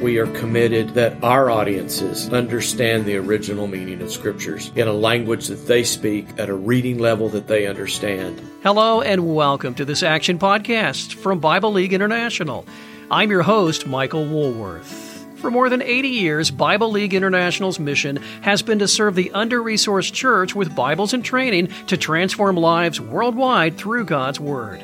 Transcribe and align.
we 0.00 0.16
are 0.16 0.26
committed 0.28 0.88
that 0.90 1.22
our 1.22 1.50
audiences 1.50 2.32
understand 2.32 3.04
the 3.04 3.16
original 3.16 3.66
meaning 3.66 4.00
of 4.00 4.10
scriptures 4.10 4.72
in 4.74 4.88
a 4.88 4.92
language 4.92 5.48
that 5.48 5.66
they 5.66 5.84
speak 5.84 6.26
at 6.38 6.48
a 6.48 6.54
reading 6.54 6.98
level 6.98 7.28
that 7.28 7.46
they 7.46 7.66
understand. 7.66 8.40
Hello 8.62 9.02
and 9.02 9.34
welcome 9.34 9.74
to 9.74 9.84
this 9.84 10.02
Action 10.02 10.38
Podcast 10.38 11.12
from 11.12 11.38
Bible 11.38 11.72
League 11.72 11.92
International. 11.92 12.64
I'm 13.10 13.30
your 13.30 13.42
host, 13.42 13.86
Michael 13.86 14.24
Woolworth. 14.24 15.08
For 15.36 15.50
more 15.50 15.68
than 15.68 15.82
80 15.82 16.08
years, 16.08 16.50
Bible 16.50 16.90
League 16.90 17.12
International's 17.12 17.78
mission 17.78 18.16
has 18.40 18.62
been 18.62 18.78
to 18.78 18.88
serve 18.88 19.14
the 19.14 19.30
under 19.32 19.60
resourced 19.60 20.14
church 20.14 20.54
with 20.54 20.74
Bibles 20.74 21.12
and 21.12 21.22
training 21.22 21.68
to 21.88 21.98
transform 21.98 22.56
lives 22.56 23.00
worldwide 23.00 23.76
through 23.76 24.06
God's 24.06 24.40
Word. 24.40 24.82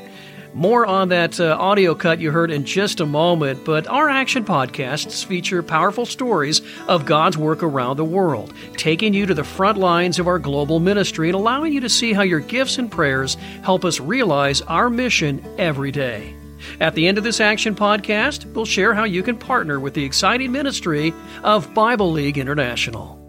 More 0.57 0.87
on 0.87 1.11
that 1.11 1.39
uh, 1.39 1.55
audio 1.61 1.95
cut 1.95 2.19
you 2.19 2.31
heard 2.31 2.51
in 2.51 2.65
just 2.65 3.01
a 3.01 3.07
moment, 3.07 3.63
but 3.63 3.87
our 3.89 4.09
action 4.09 4.43
podcasts 4.43 5.23
feature 5.23 5.63
powerful 5.63 6.07
stories 6.07 6.63
of 6.89 7.05
God's 7.05 7.37
work 7.37 7.63
around 7.63 7.99
the 7.99 8.07
world, 8.07 8.55
taking 8.75 9.13
you 9.13 9.27
to 9.27 9.35
the 9.35 9.45
front 9.45 9.77
lines 9.77 10.19
of 10.19 10.27
our 10.27 10.39
global 10.39 10.81
ministry 10.81 11.29
and 11.29 11.35
allowing 11.35 11.75
you 11.75 11.81
to 11.81 11.91
see 11.91 12.15
how 12.15 12.23
your 12.23 12.41
gifts 12.41 12.79
and 12.79 12.91
prayers 12.91 13.35
help 13.65 13.85
us 13.85 14.01
realize 14.01 14.63
our 14.63 14.89
mission 14.89 15.45
every 15.59 15.93
day. 15.93 16.35
At 16.81 16.95
the 16.95 17.07
end 17.07 17.19
of 17.19 17.25
this 17.25 17.39
Action 17.39 17.75
podcast, 17.75 18.51
we'll 18.55 18.65
share 18.65 18.95
how 18.95 19.05
you 19.05 19.23
can 19.23 19.37
partner 19.37 19.79
with 19.79 19.93
the 19.93 20.05
exciting 20.05 20.53
ministry 20.53 21.13
of 21.43 21.75
Bible 21.75 22.13
League 22.13 22.39
International. 22.39 23.23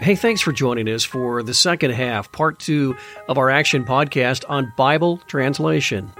Hey, 0.00 0.14
thanks 0.14 0.40
for 0.40 0.50
joining 0.50 0.88
us 0.88 1.04
for 1.04 1.42
the 1.42 1.52
second 1.52 1.90
half, 1.90 2.32
part 2.32 2.58
two 2.58 2.96
of 3.28 3.36
our 3.36 3.50
Action 3.50 3.84
podcast 3.84 4.48
on 4.48 4.72
Bible 4.78 5.18
translation. 5.26 6.10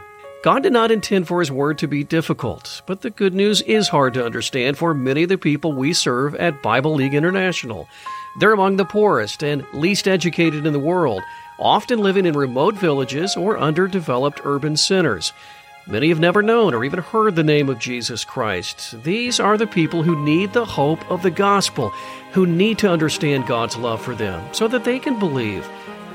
God 0.44 0.62
did 0.62 0.74
not 0.74 0.90
intend 0.90 1.26
for 1.26 1.40
His 1.40 1.50
Word 1.50 1.78
to 1.78 1.86
be 1.86 2.04
difficult, 2.04 2.82
but 2.84 3.00
the 3.00 3.08
good 3.08 3.32
news 3.32 3.62
is 3.62 3.88
hard 3.88 4.12
to 4.12 4.26
understand 4.26 4.76
for 4.76 4.92
many 4.92 5.22
of 5.22 5.30
the 5.30 5.38
people 5.38 5.72
we 5.72 5.94
serve 5.94 6.34
at 6.34 6.62
Bible 6.62 6.92
League 6.92 7.14
International. 7.14 7.88
They're 8.38 8.52
among 8.52 8.76
the 8.76 8.84
poorest 8.84 9.42
and 9.42 9.64
least 9.72 10.06
educated 10.06 10.66
in 10.66 10.74
the 10.74 10.78
world, 10.78 11.22
often 11.58 12.00
living 12.00 12.26
in 12.26 12.36
remote 12.36 12.74
villages 12.74 13.38
or 13.38 13.56
underdeveloped 13.56 14.42
urban 14.44 14.76
centers. 14.76 15.32
Many 15.86 16.10
have 16.10 16.20
never 16.20 16.42
known 16.42 16.74
or 16.74 16.84
even 16.84 16.98
heard 16.98 17.36
the 17.36 17.42
name 17.42 17.70
of 17.70 17.78
Jesus 17.78 18.22
Christ. 18.22 19.02
These 19.02 19.40
are 19.40 19.56
the 19.56 19.66
people 19.66 20.02
who 20.02 20.26
need 20.26 20.52
the 20.52 20.66
hope 20.66 21.10
of 21.10 21.22
the 21.22 21.30
gospel, 21.30 21.88
who 22.32 22.44
need 22.46 22.76
to 22.80 22.90
understand 22.90 23.46
God's 23.46 23.78
love 23.78 24.02
for 24.02 24.14
them 24.14 24.46
so 24.52 24.68
that 24.68 24.84
they 24.84 24.98
can 24.98 25.18
believe. 25.18 25.66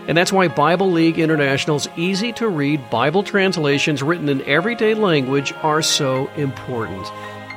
And 0.09 0.17
that's 0.17 0.33
why 0.33 0.47
Bible 0.47 0.89
League 0.89 1.19
International's 1.19 1.87
easy 1.95 2.31
to 2.33 2.49
read 2.49 2.89
Bible 2.89 3.21
translations 3.21 4.01
written 4.01 4.27
in 4.27 4.41
everyday 4.41 4.95
language 4.95 5.53
are 5.61 5.83
so 5.83 6.25
important. 6.29 7.07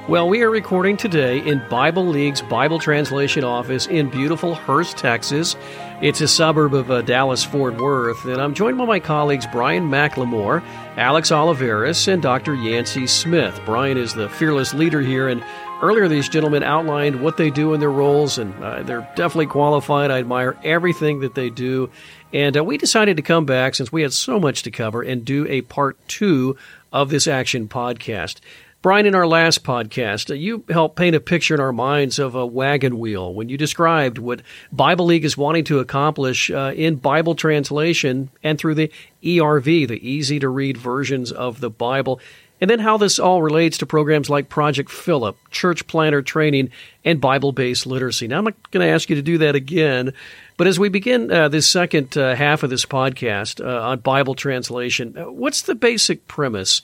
Well, 0.06 0.28
we 0.28 0.42
are 0.42 0.50
recording 0.50 0.98
today 0.98 1.38
in 1.38 1.66
Bible 1.70 2.06
League's 2.06 2.42
Bible 2.42 2.78
translation 2.78 3.42
office 3.42 3.86
in 3.86 4.10
beautiful 4.10 4.54
Hurst, 4.54 4.98
Texas. 4.98 5.56
It's 6.02 6.20
a 6.20 6.28
suburb 6.28 6.74
of 6.74 6.90
uh, 6.90 7.00
Dallas 7.00 7.42
Fort 7.42 7.80
Worth, 7.80 8.26
and 8.26 8.38
I'm 8.38 8.52
joined 8.52 8.76
by 8.76 8.84
my 8.84 9.00
colleagues 9.00 9.46
Brian 9.46 9.84
McLemore, 9.84 10.62
Alex 10.98 11.30
Oliveros, 11.30 12.06
and 12.06 12.20
Dr. 12.20 12.54
Yancy 12.54 13.06
Smith. 13.06 13.58
Brian 13.64 13.96
is 13.96 14.12
the 14.12 14.28
fearless 14.28 14.74
leader 14.74 15.00
here, 15.00 15.28
and 15.28 15.42
earlier 15.82 16.08
these 16.08 16.28
gentlemen 16.28 16.62
outlined 16.62 17.22
what 17.22 17.36
they 17.36 17.50
do 17.50 17.72
in 17.72 17.80
their 17.80 17.90
roles, 17.90 18.38
and 18.38 18.52
uh, 18.62 18.82
they're 18.82 19.08
definitely 19.16 19.46
qualified. 19.46 20.10
I 20.10 20.18
admire 20.18 20.58
everything 20.64 21.20
that 21.20 21.34
they 21.34 21.48
do. 21.48 21.90
And 22.32 22.56
uh, 22.56 22.64
we 22.64 22.78
decided 22.78 23.16
to 23.16 23.22
come 23.22 23.44
back 23.44 23.74
since 23.74 23.92
we 23.92 24.02
had 24.02 24.12
so 24.12 24.40
much 24.40 24.62
to 24.62 24.70
cover 24.70 25.02
and 25.02 25.24
do 25.24 25.46
a 25.48 25.62
part 25.62 25.96
two 26.08 26.56
of 26.92 27.10
this 27.10 27.26
action 27.26 27.68
podcast. 27.68 28.40
Brian, 28.82 29.06
in 29.06 29.14
our 29.14 29.28
last 29.28 29.62
podcast, 29.62 30.28
uh, 30.28 30.34
you 30.34 30.64
helped 30.68 30.96
paint 30.96 31.14
a 31.14 31.20
picture 31.20 31.54
in 31.54 31.60
our 31.60 31.72
minds 31.72 32.18
of 32.18 32.34
a 32.34 32.44
wagon 32.44 32.98
wheel 32.98 33.32
when 33.32 33.48
you 33.48 33.56
described 33.56 34.18
what 34.18 34.42
Bible 34.72 35.04
League 35.04 35.24
is 35.24 35.36
wanting 35.36 35.62
to 35.62 35.78
accomplish 35.78 36.50
uh, 36.50 36.72
in 36.74 36.96
Bible 36.96 37.36
translation 37.36 38.28
and 38.42 38.58
through 38.58 38.74
the 38.74 38.90
ERV, 39.22 39.86
the 39.86 40.08
easy 40.08 40.40
to 40.40 40.48
read 40.48 40.76
versions 40.76 41.30
of 41.30 41.60
the 41.60 41.70
Bible, 41.70 42.18
and 42.62 42.70
then 42.70 42.78
how 42.78 42.96
this 42.96 43.18
all 43.18 43.42
relates 43.42 43.78
to 43.78 43.86
programs 43.86 44.30
like 44.30 44.48
Project 44.48 44.88
Philip, 44.88 45.36
church 45.50 45.84
planter 45.88 46.22
training, 46.22 46.70
and 47.04 47.20
Bible 47.20 47.50
based 47.50 47.86
literacy. 47.86 48.28
Now, 48.28 48.38
I'm 48.38 48.44
not 48.44 48.70
going 48.70 48.86
to 48.86 48.92
ask 48.92 49.10
you 49.10 49.16
to 49.16 49.22
do 49.22 49.38
that 49.38 49.56
again, 49.56 50.12
but 50.56 50.68
as 50.68 50.78
we 50.78 50.88
begin 50.88 51.32
uh, 51.32 51.48
this 51.48 51.66
second 51.66 52.16
uh, 52.16 52.36
half 52.36 52.62
of 52.62 52.70
this 52.70 52.86
podcast 52.86 53.62
uh, 53.62 53.88
on 53.88 53.98
Bible 53.98 54.36
translation, 54.36 55.18
uh, 55.18 55.30
what's 55.30 55.62
the 55.62 55.74
basic 55.74 56.28
premise? 56.28 56.82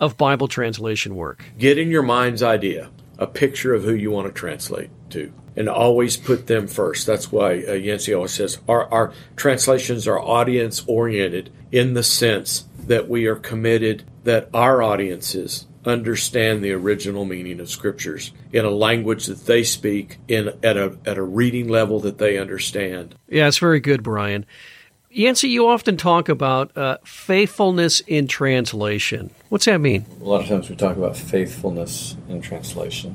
of 0.00 0.16
Bible 0.16 0.48
translation 0.48 1.14
work? 1.14 1.44
Get 1.56 1.78
in 1.78 1.88
your 1.88 2.02
mind's 2.02 2.42
idea 2.42 2.90
a 3.18 3.26
picture 3.26 3.72
of 3.72 3.84
who 3.84 3.94
you 3.94 4.10
want 4.10 4.26
to 4.26 4.32
translate 4.32 4.90
to 5.10 5.32
and 5.54 5.68
always 5.68 6.16
put 6.16 6.48
them 6.48 6.66
first. 6.66 7.06
That's 7.06 7.30
why 7.30 7.62
uh, 7.62 7.74
Yancy 7.74 8.12
always 8.12 8.32
says 8.32 8.58
our, 8.68 8.92
our 8.92 9.12
translations 9.36 10.08
are 10.08 10.18
audience 10.18 10.82
oriented 10.88 11.52
in 11.70 11.94
the 11.94 12.02
sense 12.02 12.64
that 12.86 13.08
we 13.08 13.26
are 13.26 13.36
committed 13.36 14.02
that 14.24 14.48
our 14.54 14.82
audiences 14.82 15.66
understand 15.84 16.62
the 16.62 16.72
original 16.72 17.24
meaning 17.24 17.58
of 17.60 17.68
scriptures 17.68 18.32
in 18.52 18.64
a 18.64 18.70
language 18.70 19.26
that 19.26 19.46
they 19.46 19.64
speak 19.64 20.18
in 20.28 20.48
at 20.62 20.76
a 20.76 20.96
at 21.04 21.18
a 21.18 21.22
reading 21.22 21.68
level 21.68 21.98
that 22.00 22.18
they 22.18 22.38
understand. 22.38 23.14
Yeah, 23.28 23.48
it's 23.48 23.58
very 23.58 23.80
good, 23.80 24.02
Brian. 24.02 24.46
Yancy, 25.10 25.48
you 25.48 25.68
often 25.68 25.98
talk 25.98 26.30
about 26.30 26.74
uh, 26.76 26.96
faithfulness 27.04 28.00
in 28.00 28.26
translation. 28.26 29.30
What's 29.50 29.66
that 29.66 29.78
mean? 29.78 30.06
A 30.20 30.24
lot 30.24 30.40
of 30.40 30.48
times 30.48 30.70
we 30.70 30.76
talk 30.76 30.96
about 30.96 31.16
faithfulness 31.16 32.16
in 32.30 32.40
translation. 32.40 33.14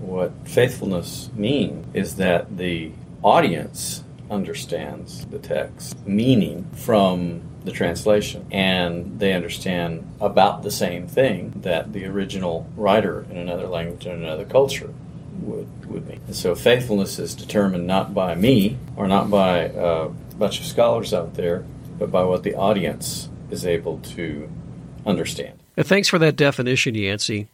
What 0.00 0.32
faithfulness 0.46 1.30
means 1.34 1.86
is 1.94 2.16
that 2.16 2.58
the 2.58 2.92
audience 3.22 4.04
understands 4.30 5.24
the 5.26 5.38
text 5.38 6.06
meaning 6.06 6.68
from 6.74 7.47
the 7.68 7.74
translation 7.74 8.46
and 8.50 9.20
they 9.20 9.32
understand 9.32 10.10
about 10.20 10.62
the 10.62 10.70
same 10.70 11.06
thing 11.06 11.52
that 11.56 11.92
the 11.92 12.06
original 12.06 12.66
writer 12.76 13.26
in 13.30 13.36
another 13.36 13.66
language 13.66 14.06
in 14.06 14.12
another 14.12 14.44
culture 14.44 14.92
would, 15.42 15.86
would 15.86 16.06
mean. 16.08 16.20
And 16.26 16.34
so 16.34 16.54
faithfulness 16.54 17.18
is 17.18 17.34
determined 17.34 17.86
not 17.86 18.14
by 18.14 18.34
me 18.34 18.78
or 18.96 19.06
not 19.06 19.30
by 19.30 19.70
a 19.74 20.08
bunch 20.38 20.60
of 20.60 20.66
scholars 20.66 21.12
out 21.12 21.34
there, 21.34 21.64
but 21.98 22.10
by 22.10 22.24
what 22.24 22.42
the 22.42 22.54
audience 22.54 23.28
is 23.50 23.66
able 23.66 23.98
to 23.98 24.48
understand. 25.06 25.58
Thanks 25.76 26.08
for 26.08 26.18
that 26.18 26.36
definition, 26.36 26.94
Yancy. 26.94 27.48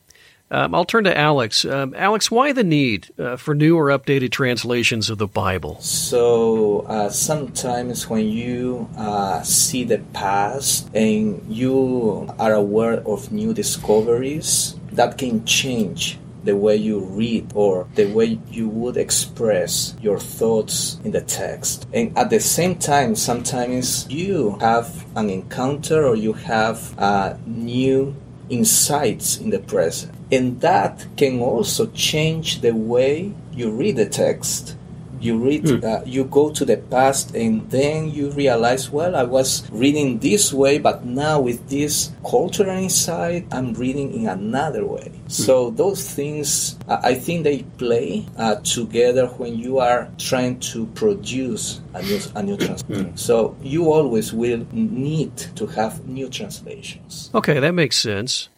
Um, 0.50 0.74
I'll 0.74 0.84
turn 0.84 1.04
to 1.04 1.16
Alex. 1.16 1.64
Um, 1.64 1.94
Alex, 1.96 2.30
why 2.30 2.52
the 2.52 2.62
need 2.62 3.10
uh, 3.18 3.36
for 3.36 3.54
new 3.54 3.76
or 3.76 3.86
updated 3.86 4.30
translations 4.30 5.08
of 5.10 5.18
the 5.18 5.26
Bible? 5.26 5.80
So, 5.80 6.80
uh, 6.80 7.08
sometimes 7.08 8.08
when 8.08 8.28
you 8.28 8.88
uh, 8.96 9.42
see 9.42 9.84
the 9.84 9.98
past 10.12 10.94
and 10.94 11.42
you 11.48 12.28
are 12.38 12.52
aware 12.52 13.00
of 13.00 13.32
new 13.32 13.54
discoveries, 13.54 14.76
that 14.92 15.18
can 15.18 15.44
change 15.44 16.18
the 16.44 16.54
way 16.56 16.76
you 16.76 17.00
read 17.00 17.50
or 17.54 17.88
the 17.94 18.04
way 18.12 18.38
you 18.50 18.68
would 18.68 18.96
express 18.96 19.96
your 20.00 20.18
thoughts 20.18 20.98
in 21.02 21.10
the 21.10 21.22
text. 21.22 21.88
And 21.92 22.16
at 22.18 22.30
the 22.30 22.40
same 22.40 22.76
time, 22.76 23.16
sometimes 23.16 24.06
you 24.10 24.58
have 24.60 25.06
an 25.16 25.30
encounter 25.30 26.06
or 26.06 26.16
you 26.16 26.34
have 26.34 26.96
a 26.98 27.38
new 27.46 28.14
insights 28.48 29.38
in 29.38 29.50
the 29.50 29.58
present. 29.58 30.14
And 30.30 30.60
that 30.60 31.06
can 31.16 31.40
also 31.40 31.86
change 31.86 32.60
the 32.60 32.72
way 32.72 33.32
you 33.52 33.70
read 33.70 33.96
the 33.96 34.06
text 34.06 34.76
you 35.24 35.38
read 35.38 35.64
mm. 35.64 35.82
uh, 35.82 36.04
you 36.04 36.24
go 36.24 36.50
to 36.50 36.64
the 36.64 36.76
past 36.76 37.34
and 37.34 37.70
then 37.70 38.10
you 38.10 38.30
realize 38.32 38.90
well 38.90 39.16
i 39.16 39.22
was 39.22 39.68
reading 39.70 40.18
this 40.18 40.52
way 40.52 40.78
but 40.78 41.04
now 41.04 41.40
with 41.40 41.68
this 41.68 42.12
cultural 42.28 42.76
insight 42.76 43.46
i'm 43.50 43.72
reading 43.74 44.12
in 44.12 44.28
another 44.28 44.84
way 44.84 45.10
mm. 45.10 45.30
so 45.30 45.70
those 45.70 46.08
things 46.10 46.78
uh, 46.88 47.00
i 47.02 47.14
think 47.14 47.44
they 47.44 47.62
play 47.78 48.26
uh, 48.36 48.56
together 48.56 49.26
when 49.38 49.56
you 49.56 49.78
are 49.78 50.10
trying 50.18 50.58
to 50.60 50.86
produce 50.88 51.80
a 51.94 52.02
new, 52.02 52.20
a 52.34 52.42
new 52.42 52.56
translation 52.56 53.12
mm. 53.12 53.18
so 53.18 53.56
you 53.62 53.90
always 53.90 54.32
will 54.32 54.66
need 54.72 55.34
to 55.56 55.66
have 55.66 56.06
new 56.06 56.28
translations 56.28 57.30
okay 57.34 57.58
that 57.58 57.72
makes 57.72 57.96
sense 57.96 58.48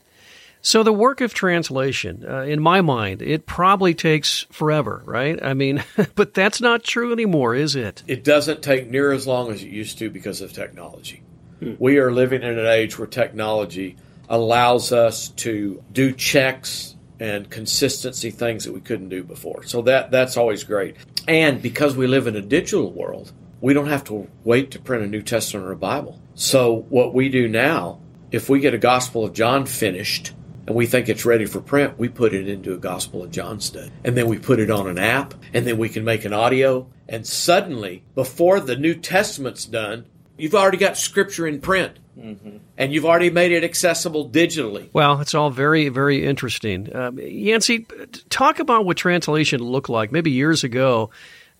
so 0.67 0.83
the 0.83 0.93
work 0.93 1.21
of 1.21 1.33
translation, 1.33 2.25
uh, 2.29 2.41
in 2.41 2.61
my 2.61 2.81
mind, 2.81 3.23
it 3.23 3.47
probably 3.47 3.95
takes 3.95 4.49
forever, 4.51 5.01
right? 5.05 5.41
I 5.41 5.55
mean, 5.55 5.85
but 6.17 6.35
that's 6.35 6.61
not 6.61 6.83
true 6.83 7.13
anymore, 7.13 7.55
is 7.55 7.77
it? 7.77 8.03
It 8.09 8.25
doesn't 8.25 8.65
take 8.65 8.91
near 8.91 9.13
as 9.13 9.29
long 9.29 9.53
as 9.53 9.63
it 9.63 9.69
used 9.69 9.99
to 9.99 10.11
because 10.11 10.41
of 10.41 10.53
technology. 10.53 11.23
Hmm. 11.61 11.75
We 11.79 11.99
are 11.99 12.11
living 12.11 12.43
in 12.43 12.59
an 12.59 12.67
age 12.67 12.99
where 12.99 13.07
technology 13.07 13.95
allows 14.29 14.91
us 14.91 15.29
to 15.29 15.85
do 15.93 16.11
checks 16.11 16.97
and 17.21 17.49
consistency 17.49 18.33
things 18.33 18.65
that 18.65 18.73
we 18.73 18.81
couldn't 18.81 19.11
do 19.11 19.23
before. 19.23 19.63
So 19.63 19.83
that 19.83 20.11
that's 20.11 20.37
always 20.37 20.65
great. 20.65 20.97
And 21.29 21.63
because 21.63 21.97
we 21.97 22.09
live 22.09 22.27
in 22.27 22.35
a 22.35 22.43
digital 22.43 22.91
world, 22.91 23.31
we 23.61 23.73
don't 23.73 23.87
have 23.87 24.03
to 24.07 24.29
wait 24.43 24.73
to 24.73 24.81
print 24.81 25.05
a 25.05 25.07
New 25.07 25.23
Testament 25.23 25.65
or 25.65 25.71
a 25.71 25.77
Bible. 25.77 26.21
So 26.35 26.87
what 26.89 27.15
we 27.15 27.29
do 27.29 27.47
now, 27.47 28.01
if 28.33 28.49
we 28.49 28.59
get 28.59 28.75
a 28.75 28.79
Gospel 28.79 29.25
of 29.25 29.33
John 29.33 29.65
finished, 29.65 30.33
and 30.67 30.75
we 30.75 30.87
think 30.87 31.09
it's 31.09 31.25
ready 31.25 31.47
for 31.47 31.61
print, 31.61 31.99
we 31.99 32.09
put 32.09 32.35
it 32.35 32.49
into 32.49 32.75
a 32.75 32.79
Gospel 32.79 33.23
of 33.23 33.31
John 33.31 33.61
study. 33.61 33.91
And 34.05 34.17
then 34.17 34.29
we 34.29 34.39
put 34.39 34.59
it 34.59 34.71
on 34.71 34.89
an 34.89 34.99
app, 34.99 35.35
and 35.55 35.67
then 35.67 35.79
we 35.79 35.89
can 35.89 36.05
make 36.05 36.25
an 36.25 36.33
audio. 36.33 36.89
And 37.09 37.27
suddenly, 37.27 38.03
before 38.15 38.61
the 38.61 38.77
New 38.77 38.95
Testament's 38.95 39.65
done, 39.65 40.07
you've 40.37 40.55
already 40.55 40.79
got 40.79 40.97
Scripture 40.97 41.47
in 41.47 41.61
print. 41.61 41.99
Mm-hmm. 42.19 42.57
And 42.79 42.95
you've 42.95 43.05
already 43.05 43.31
made 43.31 43.53
it 43.53 43.63
accessible 43.63 44.31
digitally. 44.31 44.89
Well, 44.93 45.21
it's 45.21 45.35
all 45.35 45.51
very, 45.51 45.91
very 45.91 46.25
interesting. 46.25 46.95
Um, 46.97 47.19
Yancy, 47.19 47.87
talk 48.31 48.59
about 48.59 48.87
what 48.87 48.97
translation 48.97 49.61
looked 49.61 49.91
like 49.91 50.13
maybe 50.13 50.31
years 50.31 50.65
ago 50.65 51.11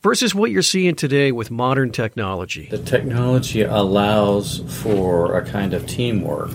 versus 0.03 0.35
what 0.35 0.51
you're 0.51 0.63
seeing 0.63 0.95
today 0.95 1.31
with 1.31 1.51
modern 1.51 1.91
technology. 1.91 2.69
The 2.71 2.79
technology 2.79 3.63
allows 3.63 4.63
for 4.83 5.37
a 5.37 5.45
kind 5.45 5.75
of 5.75 5.87
teamwork 5.87 6.53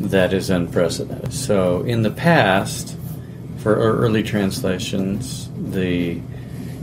that 0.00 0.32
is 0.32 0.50
unprecedented. 0.50 1.32
So, 1.32 1.82
in 1.82 2.02
the 2.02 2.10
past, 2.10 2.96
for 3.58 3.74
early 3.74 4.22
translations, 4.22 5.50
the 5.56 6.20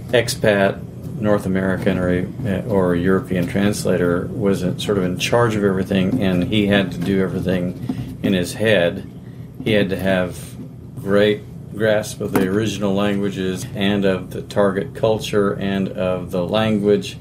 expat 0.09 0.83
North 1.19 1.45
American 1.45 1.97
or 1.97 2.27
or 2.69 2.95
European 2.95 3.47
translator 3.47 4.27
was 4.27 4.59
sort 4.81 4.97
of 4.97 5.03
in 5.03 5.17
charge 5.17 5.55
of 5.55 5.63
everything, 5.63 6.21
and 6.21 6.43
he 6.43 6.67
had 6.67 6.91
to 6.91 6.97
do 6.97 7.21
everything 7.21 8.19
in 8.21 8.33
his 8.33 8.53
head. 8.53 9.09
He 9.63 9.71
had 9.71 9.89
to 9.89 9.97
have 9.97 10.37
great 11.01 11.41
grasp 11.75 12.21
of 12.21 12.31
the 12.31 12.47
original 12.47 12.93
languages 12.93 13.65
and 13.75 14.05
of 14.05 14.31
the 14.31 14.41
target 14.41 14.95
culture 14.95 15.53
and 15.53 15.89
of 15.89 16.31
the 16.31 16.43
language. 16.43 17.17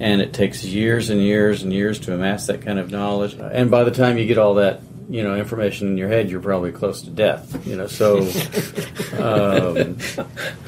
And 0.00 0.20
it 0.20 0.32
takes 0.32 0.64
years 0.64 1.10
and 1.10 1.20
years 1.20 1.62
and 1.62 1.72
years 1.72 2.00
to 2.00 2.14
amass 2.14 2.46
that 2.48 2.62
kind 2.62 2.78
of 2.78 2.90
knowledge. 2.90 3.34
And 3.34 3.70
by 3.70 3.84
the 3.84 3.92
time 3.92 4.18
you 4.18 4.26
get 4.26 4.38
all 4.38 4.54
that 4.54 4.80
you 5.12 5.22
know 5.22 5.36
information 5.36 5.88
in 5.88 5.98
your 5.98 6.08
head, 6.08 6.30
you're 6.30 6.40
probably 6.40 6.72
close 6.72 7.02
to 7.02 7.10
death. 7.10 7.66
You 7.66 7.76
know, 7.76 7.86
so 7.86 8.20
um, 9.18 9.98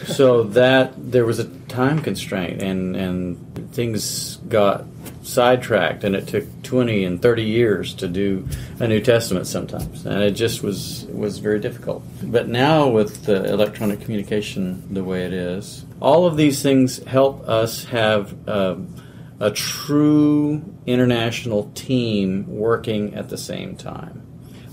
so 0.05 0.43
that 0.45 0.93
there 0.99 1.25
was 1.25 1.39
a 1.39 1.49
time 1.67 2.03
constraint, 2.03 2.63
and 2.63 2.95
and 2.95 3.73
things 3.75 4.37
got 4.49 4.85
sidetracked, 5.23 6.05
and 6.05 6.15
it 6.15 6.29
took 6.29 6.45
twenty 6.63 7.05
and 7.05 7.23
thirty 7.23 7.45
years 7.45 7.95
to 7.95 8.07
do 8.07 8.47
a 8.81 8.87
New 8.87 9.01
Testament 9.01 9.47
sometimes, 9.47 10.05
and 10.05 10.23
it 10.23 10.33
just 10.33 10.63
was 10.63 11.07
was 11.11 11.39
very 11.39 11.59
difficult. 11.59 12.05
But 12.23 12.47
now 12.47 12.89
with 12.89 13.25
the 13.25 13.51
electronic 13.51 14.03
communication 14.03 14.93
the 14.93 15.03
way 15.03 15.25
it 15.25 15.33
is, 15.33 15.87
all 16.01 16.27
of 16.27 16.37
these 16.37 16.63
things 16.63 17.03
help 17.05 17.49
us 17.49 17.85
have. 17.87 18.49
Um, 18.49 18.95
a 19.41 19.51
true 19.51 20.63
international 20.87 21.71
team 21.75 22.47
working 22.47 23.15
at 23.15 23.29
the 23.29 23.37
same 23.37 23.75
time 23.75 24.24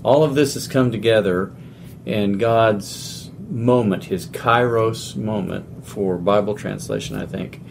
all 0.03 0.24
of 0.24 0.36
this 0.36 0.53
has 0.56 0.68
come 0.68 0.92
together 0.92 1.53
in 2.06 2.38
God's 2.38 3.30
moment, 3.50 4.06
his 4.06 4.27
kairos 4.27 5.15
moment 5.15 5.86
for 5.86 6.18
Bible 6.18 6.56
translation, 6.56 7.18
I 7.18 7.25
think, 7.25 7.62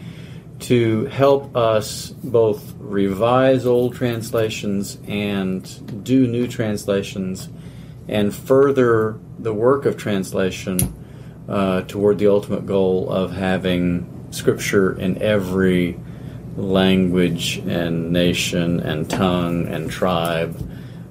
to 0.59 1.05
help 1.05 1.55
us 1.55 2.09
both 2.09 2.75
revise 2.79 3.65
old 3.65 3.95
translations 3.95 4.97
and 5.07 6.03
do 6.03 6.27
new 6.27 6.47
translations 6.47 7.49
and 8.07 8.33
further 8.33 9.19
the 9.39 9.53
work 9.53 9.85
of 9.85 9.97
translation 9.97 10.77
uh, 11.49 11.81
toward 11.81 12.19
the 12.19 12.27
ultimate 12.27 12.65
goal 12.65 13.09
of 13.09 13.31
having 13.31 14.07
Scripture 14.29 14.97
in 14.97 15.21
every 15.21 15.99
language 16.55 17.57
and 17.57 18.11
nation 18.11 18.79
and 18.79 19.09
tongue 19.09 19.67
and 19.67 19.89
tribe. 19.89 20.55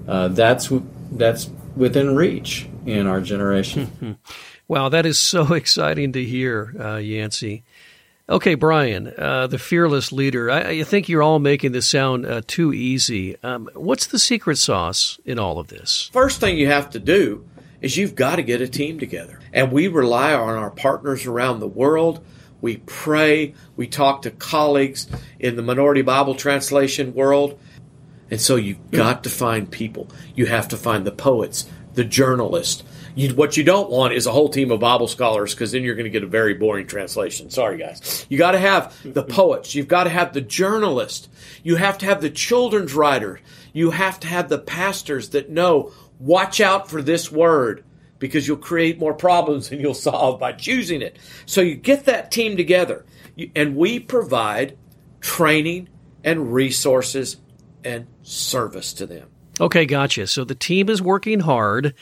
Uh, 0.07 0.29
that's 0.29 0.71
that's 1.11 1.51
within 1.77 2.15
reach 2.15 2.69
in 2.87 3.07
our 3.07 3.21
generation. 3.21 4.19
wow, 4.69 4.89
that 4.89 5.07
is 5.07 5.19
so 5.19 5.53
exciting 5.55 6.12
to 6.12 6.25
hear, 6.25 6.75
uh, 6.79 6.97
Yancy. 6.97 7.65
Okay, 8.29 8.55
Brian, 8.55 9.12
uh, 9.19 9.49
the 9.49 9.59
fearless 9.59 10.12
leader. 10.12 10.53
I, 10.53 10.61
I, 10.61 10.83
think 10.85 11.09
you're 11.09 11.23
all 11.23 11.41
making 11.41 11.73
this 11.73 11.89
sound 11.89 12.25
uh, 12.25 12.43
too 12.47 12.73
easy. 12.73 13.37
Um, 13.43 13.69
what's 13.75 14.07
the 14.07 14.21
secret 14.21 14.57
sauce 14.57 15.19
in 15.25 15.41
all 15.41 15.59
of 15.59 15.67
this? 15.67 16.11
First 16.12 16.39
thing 16.39 16.57
you 16.57 16.69
have 16.69 16.91
to 16.91 17.01
do 17.01 17.45
is 17.81 17.97
you've 17.97 18.15
got 18.15 18.37
to 18.37 18.43
get 18.43 18.61
a 18.61 18.69
team 18.69 19.01
together. 19.01 19.41
And 19.53 19.73
we 19.73 19.89
rely 19.89 20.33
on 20.33 20.55
our 20.57 20.71
partners 20.71 21.27
around 21.27 21.59
the 21.59 21.67
world. 21.67 22.25
We 22.61 22.77
pray. 22.79 23.55
We 23.75 23.89
talk 23.89 24.23
to 24.23 24.31
colleagues 24.31 25.09
in 25.41 25.57
the 25.57 25.62
minority 25.62 26.03
Bible 26.03 26.37
translation 26.37 27.15
world. 27.15 27.59
And 28.31 28.41
so 28.41 28.56
you've 28.56 28.91
got 28.91 29.25
to 29.25 29.31
find 29.31 29.71
people. 29.71 30.09
You 30.35 30.47
have 30.47 30.69
to 30.69 30.77
find 30.77 31.05
the 31.05 31.12
poets, 31.12 31.69
the 31.94 32.05
journalists. 32.05 32.85
You, 33.17 33.35
what 33.35 33.56
you 33.56 33.65
don't 33.65 33.91
want 33.91 34.15
is 34.15 34.27
a 34.27 34.32
whole 34.32 34.49
team 34.49 34.71
of 34.71 34.81
Bible 34.81 35.09
scholars 35.09 35.53
because 35.53 35.73
then 35.73 35.82
you're 35.82 35.97
going 35.97 36.05
to 36.05 36.11
get 36.11 36.23
a 36.23 36.29
very 36.29 36.55
boring 36.55 36.87
translation. 36.87 37.50
Sorry, 37.50 37.77
guys. 37.77 38.25
You 38.29 38.38
got 38.38 38.53
to 38.53 38.59
have 38.59 38.97
the 39.03 39.25
poets. 39.29 39.75
You've 39.75 39.88
got 39.88 40.05
to 40.05 40.11
have 40.11 40.32
the 40.32 40.41
journalist. 40.41 41.29
You 41.65 41.77
have 41.77 41.99
to 41.99 42.06
have 42.06 42.21
the 42.21 42.31
children's 42.31 42.94
writer. 42.94 43.41
You 43.73 43.91
have 43.91 44.21
to 44.21 44.29
have 44.29 44.49
the 44.49 44.59
pastors 44.59 45.31
that 45.31 45.50
know, 45.50 45.93
watch 46.19 46.61
out 46.61 46.88
for 46.88 47.03
this 47.03 47.33
word 47.33 47.85
because 48.21 48.47
you'll 48.47 48.59
create 48.59 49.00
more 49.00 49.15
problems 49.15 49.71
than 49.71 49.81
you'll 49.81 49.94
solve 49.94 50.38
by 50.38 50.53
choosing 50.53 51.03
it. 51.03 51.19
So 51.47 51.61
you 51.62 51.75
get 51.75 52.05
that 52.05 52.31
team 52.31 52.56
together 52.56 53.05
and 53.56 53.75
we 53.75 53.99
provide 53.99 54.76
training 55.21 55.88
and 56.23 56.53
resources 56.53 57.38
and 57.85 58.06
service 58.23 58.93
to 58.94 59.06
them. 59.06 59.29
Okay, 59.61 59.85
gotcha. 59.85 60.27
So 60.27 60.44
the 60.44 60.55
team 60.55 60.88
is 60.88 61.03
working 61.03 61.41
hard. 61.41 61.94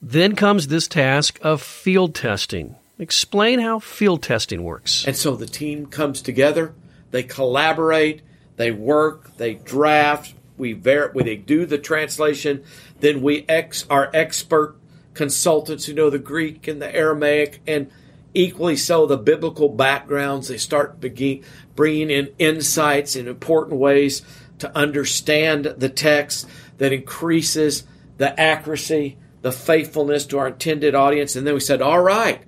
Then 0.00 0.34
comes 0.34 0.68
this 0.68 0.88
task 0.88 1.38
of 1.42 1.62
field 1.62 2.14
testing. 2.14 2.74
Explain 2.98 3.60
how 3.60 3.78
field 3.78 4.22
testing 4.22 4.64
works. 4.64 5.06
And 5.06 5.16
so 5.16 5.36
the 5.36 5.46
team 5.46 5.86
comes 5.86 6.22
together, 6.22 6.74
they 7.10 7.22
collaborate, 7.22 8.22
they 8.56 8.70
work, 8.70 9.36
they 9.36 9.54
draft, 9.54 10.34
we 10.56 10.72
ver- 10.72 11.12
we 11.14 11.22
they 11.22 11.36
do 11.36 11.66
the 11.66 11.78
translation, 11.78 12.64
then 13.00 13.22
we 13.22 13.44
ex 13.48 13.86
our 13.90 14.10
expert 14.14 14.76
consultants 15.14 15.84
who 15.84 15.94
know 15.94 16.10
the 16.10 16.18
Greek 16.18 16.68
and 16.68 16.80
the 16.80 16.94
Aramaic 16.94 17.60
and 17.66 17.90
equally 18.34 18.76
so 18.76 19.06
the 19.06 19.16
biblical 19.16 19.68
backgrounds 19.68 20.48
they 20.48 20.56
start 20.56 21.00
begin, 21.00 21.42
bringing 21.74 22.10
in 22.10 22.32
insights 22.38 23.16
in 23.16 23.28
important 23.28 23.78
ways 23.78 24.22
to 24.58 24.76
understand 24.76 25.64
the 25.64 25.88
text 25.88 26.48
that 26.78 26.92
increases 26.92 27.84
the 28.18 28.38
accuracy, 28.40 29.18
the 29.40 29.52
faithfulness 29.52 30.26
to 30.26 30.38
our 30.38 30.48
intended 30.48 30.94
audience. 30.94 31.36
And 31.36 31.46
then 31.46 31.54
we 31.54 31.60
said, 31.60 31.82
all 31.82 32.00
right, 32.00 32.42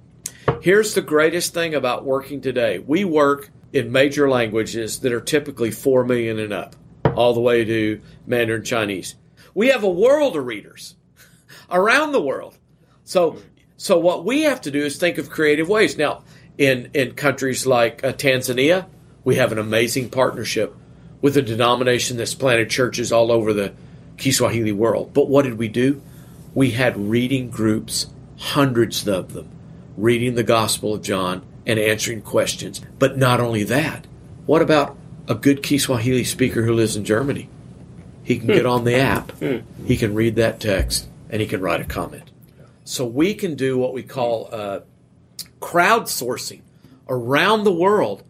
here's 0.61 0.95
the 0.95 1.03
greatest 1.03 1.55
thing 1.55 1.75
about 1.75 2.05
working 2.05 2.41
today. 2.41 2.79
We 2.79 3.05
work 3.05 3.51
in 3.73 3.91
major 3.91 4.29
languages 4.29 5.01
that 5.01 5.13
are 5.13 5.21
typically 5.21 5.71
4 5.71 6.05
million 6.05 6.39
and 6.39 6.53
up, 6.53 6.77
all 7.15 7.35
the 7.35 7.41
way 7.41 7.65
to 7.65 8.01
Mandarin 8.27 8.65
Chinese. 8.65 9.17
We 9.55 9.69
have 9.69 9.83
a 9.83 9.91
world 9.91 10.37
of 10.37 10.47
readers 10.47 10.95
around 11.71 12.13
the 12.13 12.23
world. 12.23 12.57
So, 13.03 13.39
so 13.77 13.99
what 13.99 14.25
we 14.25 14.43
have 14.43 14.61
to 14.63 14.71
do 14.71 14.85
is 14.85 14.97
think 14.97 15.19
of 15.19 15.31
creative 15.31 15.69
ways. 15.69 15.99
Now, 15.99 16.23
in, 16.57 16.91
in 16.95 17.15
countries 17.15 17.67
like 17.67 18.05
uh, 18.05 18.13
Tanzania, 18.13 18.87
we 19.25 19.37
have 19.37 19.53
an 19.53 19.59
amazing 19.59 20.11
partnership 20.11 20.77
with 21.25 21.39
a 21.39 21.43
denomination 21.43 22.19
that's 22.19 22.35
planted 22.35 22.69
churches 22.69 23.11
all 23.11 23.33
over 23.33 23.55
the 23.55 23.73
Kiswahili 24.19 24.73
world. 24.73 25.15
But 25.15 25.27
what 25.27 25.47
did 25.47 25.57
we 25.57 25.69
do? 25.69 26.03
We 26.53 26.73
had 26.73 26.99
reading 26.99 27.49
groups, 27.49 28.09
hundreds 28.37 29.09
of 29.09 29.33
them, 29.33 29.49
reading 29.97 30.35
the 30.35 30.43
Gospel 30.43 30.93
of 30.93 31.01
John 31.01 31.41
and 31.65 31.79
answering 31.79 32.21
questions. 32.21 32.83
But 32.99 33.17
not 33.17 33.41
only 33.41 33.65
that, 33.65 34.07
what 34.45 34.61
about 34.61 34.99
a 35.27 35.35
good 35.35 35.63
Kiswahili 35.63 36.25
speaker 36.25 36.63
who 36.63 36.75
lives 36.75 36.95
in 36.95 37.07
Germany? 37.07 37.49
He 38.23 38.37
can 38.37 38.49
get 38.49 38.65
hmm. 38.65 38.69
on 38.69 38.85
the 38.85 38.97
app, 38.97 39.31
hmm. 39.39 39.61
he 39.87 39.97
can 39.97 40.15
read 40.15 40.37
that 40.37 40.61
text, 40.61 41.09
and 41.31 41.41
he 41.41 41.49
can 41.49 41.63
write 41.63 41.81
a 41.81 41.85
comment. 41.85 42.31
So 42.85 43.07
we 43.07 43.33
can 43.33 43.55
do 43.55 43.79
what 43.79 43.95
we 43.95 44.03
call 44.03 44.51
uh, 44.53 44.81
crowdsourcing 45.59 46.61
around 47.09 47.65
the 47.65 47.73
world 47.73 48.25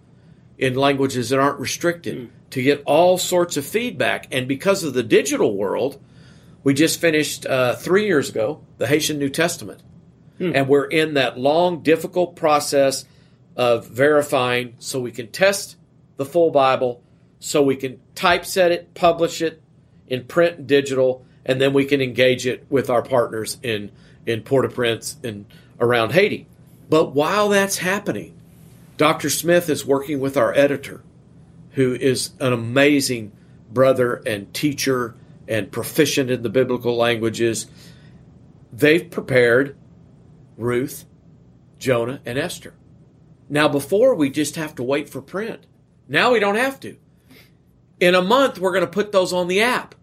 in 0.59 0.77
languages 0.77 1.31
that 1.31 1.41
aren't 1.41 1.59
restricted 1.59 2.17
hmm. 2.17 2.27
To 2.55 2.63
get 2.63 2.85
all 2.87 3.19
sorts 3.19 3.57
of 3.57 3.67
feedback. 3.67 4.29
And 4.31 4.47
because 4.47 4.85
of 4.85 4.95
the 4.95 5.03
digital 5.03 5.57
world, 5.57 6.01
we 6.63 6.73
just 6.73 7.01
finished 7.01 7.45
uh, 7.45 7.75
three 7.75 8.07
years 8.07 8.31
ago 8.31 8.61
the 8.79 8.87
Haitian 8.87 9.19
New 9.19 9.29
Testament. 9.29 9.83
Hmm. 10.39 10.53
And 10.55 10.69
we're 10.69 10.85
in 10.85 11.15
that 11.15 11.37
long, 11.37 11.83
difficult 11.83 12.37
process 12.37 13.07
of 13.57 13.89
verifying 13.89 14.77
so 14.79 15.01
we 15.01 15.11
can 15.11 15.33
test 15.33 15.75
the 16.17 16.25
full 16.25 16.53
Bible, 16.53 17.03
so 17.41 17.61
we 17.61 17.75
can 17.75 17.99
typeset 18.15 18.71
it, 18.71 18.95
publish 18.95 19.43
it 19.43 19.61
in 20.07 20.23
print 20.23 20.59
and 20.59 20.69
digital, 20.69 21.27
and 21.45 21.61
then 21.61 21.73
we 21.73 21.85
can 21.85 22.01
engage 22.01 22.47
it 22.47 22.65
with 22.71 22.89
our 22.89 23.03
partners 23.03 23.59
in, 23.65 23.91
in 24.27 24.43
Port 24.43 24.65
au 24.65 24.69
Prince 24.69 25.17
and 25.25 25.45
around 25.81 26.13
Haiti. 26.13 26.47
But 26.89 27.17
while 27.17 27.49
that's 27.49 27.79
happening, 27.79 28.37
Dr. 28.97 29.29
Smith 29.29 29.69
is 29.69 29.85
working 29.85 30.21
with 30.21 30.37
our 30.37 30.55
editor 30.55 31.03
who 31.75 31.95
is 31.95 32.31
an 32.40 32.52
amazing 32.52 33.33
brother 33.73 34.23
and 34.26 34.52
teacher 34.54 35.14
and 35.47 35.71
proficient 35.71 36.31
in 36.31 36.43
the 36.43 36.49
biblical 36.49 36.97
languages. 36.97 37.66
they've 38.73 39.11
prepared 39.11 39.76
Ruth, 40.57 41.04
Jonah, 41.78 42.21
and 42.25 42.38
Esther. 42.38 42.75
Now, 43.49 43.69
before 43.69 44.14
we 44.14 44.31
just 44.31 44.57
have 44.57 44.75
to 44.76 44.83
wait 44.83 45.09
for 45.09 45.21
print. 45.21 45.66
Now 46.09 46.33
we 46.33 46.40
don't 46.40 46.57
have 46.57 46.81
to. 46.81 46.97
In 48.00 48.14
a 48.14 48.23
month, 48.23 48.59
we're 48.59 48.73
going 48.73 48.85
to 48.85 48.90
put 48.90 49.12
those 49.12 49.33
on 49.33 49.49
the 49.49 49.62
app. 49.62 49.95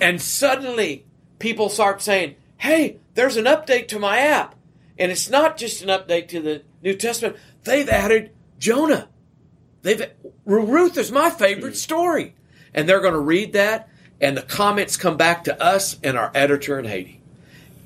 And 0.00 0.20
suddenly, 0.20 1.06
people 1.38 1.68
start 1.68 2.02
saying, 2.02 2.36
hey, 2.58 2.98
there's 3.14 3.36
an 3.36 3.44
update 3.44 3.88
to 3.88 3.98
my 3.98 4.18
app. 4.18 4.54
And 4.98 5.10
it's 5.10 5.30
not 5.30 5.56
just 5.56 5.82
an 5.82 5.88
update 5.88 6.28
to 6.28 6.40
the 6.40 6.62
New 6.82 6.94
Testament. 6.94 7.36
They've 7.64 7.88
added 7.88 8.32
Jonah. 8.58 9.08
They've 9.82 10.10
Ruth 10.44 10.96
is 10.96 11.12
my 11.12 11.30
favorite 11.30 11.76
story. 11.76 12.34
And 12.74 12.88
they're 12.88 13.00
going 13.00 13.12
to 13.12 13.20
read 13.20 13.52
that 13.52 13.88
and 14.22 14.36
the 14.36 14.42
comments 14.42 14.96
come 14.96 15.16
back 15.16 15.44
to 15.44 15.62
us 15.62 15.98
and 16.02 16.16
our 16.16 16.30
editor 16.34 16.78
in 16.78 16.84
Haiti. 16.84 17.20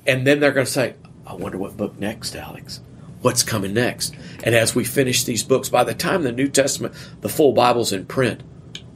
And 0.05 0.25
then 0.25 0.39
they're 0.39 0.51
going 0.51 0.67
to 0.67 0.71
say, 0.71 0.93
I 1.25 1.33
wonder 1.33 1.57
what 1.57 1.75
book 1.75 1.99
next, 1.99 2.35
Alex. 2.35 2.79
What's 3.21 3.41
coming 3.41 3.73
next? 3.73 4.15
And 4.43 4.53
as 4.53 4.75
we 4.75 4.85
finish 4.85 5.23
these 5.23 5.43
books, 5.43 5.67
by 5.67 5.83
the 5.83 5.95
time 5.95 6.21
the 6.21 6.31
New 6.31 6.47
Testament, 6.47 6.93
the 7.21 7.27
full 7.27 7.53
Bible's 7.53 7.91
in 7.91 8.05
print, 8.05 8.43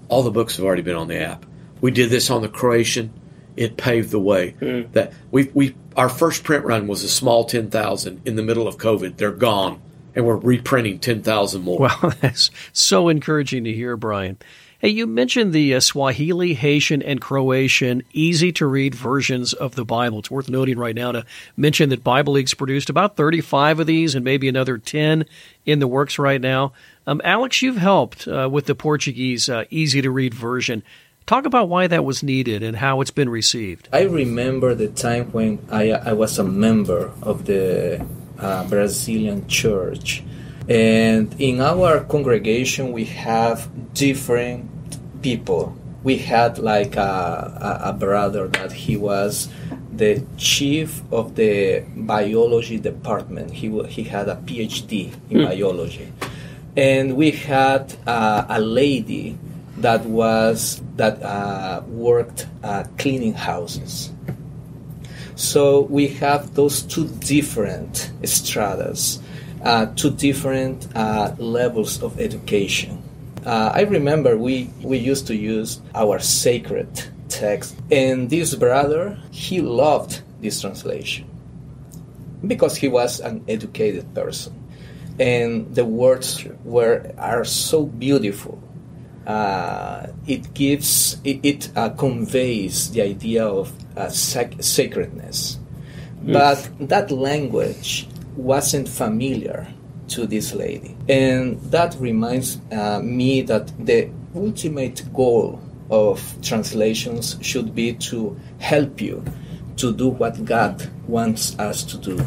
all 0.07 0.21
the 0.21 0.31
books 0.31 0.55
have 0.57 0.65
already 0.65 0.83
been 0.83 0.95
on 0.95 1.07
the 1.07 1.17
app. 1.17 1.45
We 1.81 1.89
did 1.89 2.11
this 2.11 2.29
on 2.29 2.43
the 2.43 2.47
Croatian. 2.47 3.11
It 3.57 3.75
paved 3.75 4.11
the 4.11 4.19
way. 4.19 4.55
Mm. 4.61 4.91
That 4.93 5.11
we 5.31 5.49
we 5.53 5.75
our 5.97 6.07
first 6.07 6.43
print 6.43 6.63
run 6.63 6.87
was 6.87 7.03
a 7.03 7.09
small 7.09 7.43
ten 7.45 7.69
thousand 7.69 8.21
in 8.25 8.35
the 8.35 8.43
middle 8.43 8.67
of 8.67 8.77
COVID. 8.77 9.17
They're 9.17 9.31
gone, 9.31 9.81
and 10.15 10.25
we're 10.25 10.37
reprinting 10.37 10.99
ten 10.99 11.21
thousand 11.21 11.63
more. 11.63 11.79
Well, 11.79 12.13
that's 12.21 12.51
so 12.73 13.09
encouraging 13.09 13.63
to 13.65 13.73
hear, 13.73 13.97
Brian. 13.97 14.37
Hey, 14.81 14.89
you 14.89 15.05
mentioned 15.05 15.53
the 15.53 15.75
uh, 15.75 15.79
Swahili, 15.79 16.55
Haitian, 16.55 17.03
and 17.03 17.21
Croatian 17.21 18.01
easy 18.13 18.51
to 18.53 18.65
read 18.65 18.95
versions 18.95 19.53
of 19.53 19.75
the 19.75 19.85
Bible. 19.85 20.17
It's 20.17 20.31
worth 20.31 20.49
noting 20.49 20.79
right 20.79 20.95
now 20.95 21.11
to 21.11 21.23
mention 21.55 21.89
that 21.89 22.03
Bible 22.03 22.33
League's 22.33 22.55
produced 22.55 22.89
about 22.89 23.15
35 23.15 23.81
of 23.81 23.85
these 23.85 24.15
and 24.15 24.25
maybe 24.25 24.49
another 24.49 24.79
10 24.79 25.25
in 25.67 25.77
the 25.77 25.87
works 25.87 26.17
right 26.17 26.41
now. 26.41 26.73
Um, 27.05 27.21
Alex, 27.23 27.61
you've 27.61 27.77
helped 27.77 28.27
uh, 28.27 28.49
with 28.51 28.65
the 28.65 28.73
Portuguese 28.73 29.49
uh, 29.49 29.65
easy 29.69 30.01
to 30.01 30.09
read 30.09 30.33
version. 30.33 30.81
Talk 31.27 31.45
about 31.45 31.69
why 31.69 31.85
that 31.85 32.03
was 32.03 32.23
needed 32.23 32.63
and 32.63 32.77
how 32.77 33.01
it's 33.01 33.11
been 33.11 33.29
received. 33.29 33.87
I 33.93 34.01
remember 34.01 34.73
the 34.73 34.87
time 34.87 35.31
when 35.31 35.63
I, 35.71 35.91
I 35.91 36.13
was 36.13 36.39
a 36.39 36.43
member 36.43 37.11
of 37.21 37.45
the 37.45 38.03
uh, 38.41 38.67
Brazilian 38.67 39.47
church. 39.47 40.23
And 40.67 41.33
in 41.39 41.61
our 41.61 42.03
congregation, 42.05 42.91
we 42.91 43.05
have 43.05 43.69
different 43.93 44.69
people. 45.21 45.75
We 46.03 46.17
had 46.17 46.57
like 46.57 46.95
a, 46.95 47.79
a, 47.83 47.89
a 47.89 47.93
brother 47.93 48.47
that 48.47 48.71
he 48.71 48.97
was 48.97 49.49
the 49.93 50.23
chief 50.37 51.01
of 51.11 51.35
the 51.35 51.83
biology 51.95 52.79
department. 52.79 53.51
He, 53.51 53.67
he 53.83 54.03
had 54.03 54.29
a 54.29 54.35
PhD 54.35 55.13
in 55.29 55.39
mm. 55.39 55.45
biology. 55.45 56.11
And 56.75 57.17
we 57.17 57.31
had 57.31 57.93
uh, 58.07 58.45
a 58.47 58.59
lady 58.61 59.37
that 59.77 60.05
was 60.05 60.81
that 60.95 61.21
uh, 61.21 61.81
worked 61.87 62.47
uh, 62.63 62.85
cleaning 62.97 63.33
houses. 63.33 64.11
So 65.41 65.81
we 65.81 66.07
have 66.21 66.53
those 66.53 66.83
two 66.83 67.07
different 67.07 68.11
stratas, 68.25 69.19
uh, 69.63 69.87
two 69.95 70.11
different 70.11 70.87
uh, 70.95 71.33
levels 71.39 72.03
of 72.03 72.19
education. 72.19 73.01
Uh, 73.43 73.71
I 73.73 73.81
remember 73.81 74.37
we, 74.37 74.69
we 74.83 74.99
used 74.99 75.25
to 75.27 75.35
use 75.35 75.81
our 75.95 76.19
sacred 76.19 76.89
text, 77.27 77.75
and 77.89 78.29
this 78.29 78.53
brother, 78.53 79.17
he 79.31 79.61
loved 79.61 80.21
this 80.41 80.61
translation 80.61 81.27
because 82.45 82.77
he 82.77 82.87
was 82.87 83.19
an 83.19 83.43
educated 83.47 84.13
person. 84.13 84.53
And 85.19 85.73
the 85.73 85.85
words 85.85 86.45
were 86.63 87.13
are 87.17 87.45
so 87.45 87.87
beautiful. 87.87 88.61
Uh, 89.31 90.07
it 90.27 90.53
gives 90.53 91.17
it, 91.23 91.39
it 91.43 91.71
uh, 91.77 91.89
conveys 91.91 92.91
the 92.91 93.01
idea 93.01 93.45
of 93.45 93.71
uh, 93.95 94.09
sac- 94.09 94.61
sacredness, 94.61 95.57
mm. 96.23 96.33
but 96.33 96.69
that 96.89 97.11
language 97.11 98.07
wasn't 98.35 98.87
familiar 98.89 99.65
to 100.09 100.25
this 100.25 100.53
lady. 100.53 100.97
And 101.07 101.61
that 101.71 101.95
reminds 101.99 102.59
uh, 102.71 102.99
me 103.01 103.41
that 103.43 103.71
the 103.85 104.09
ultimate 104.35 105.13
goal 105.13 105.61
of 105.89 106.17
translations 106.41 107.37
should 107.41 107.73
be 107.73 107.93
to 107.93 108.37
help 108.59 108.99
you 108.99 109.23
to 109.77 109.93
do 109.93 110.09
what 110.09 110.43
God 110.43 110.89
wants 111.07 111.57
us 111.57 111.83
to 111.83 111.97
do 111.97 112.25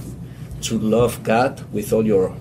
to 0.64 0.78
love 0.78 1.22
God 1.22 1.62
with 1.72 1.92
all 1.92 2.06
your 2.06 2.34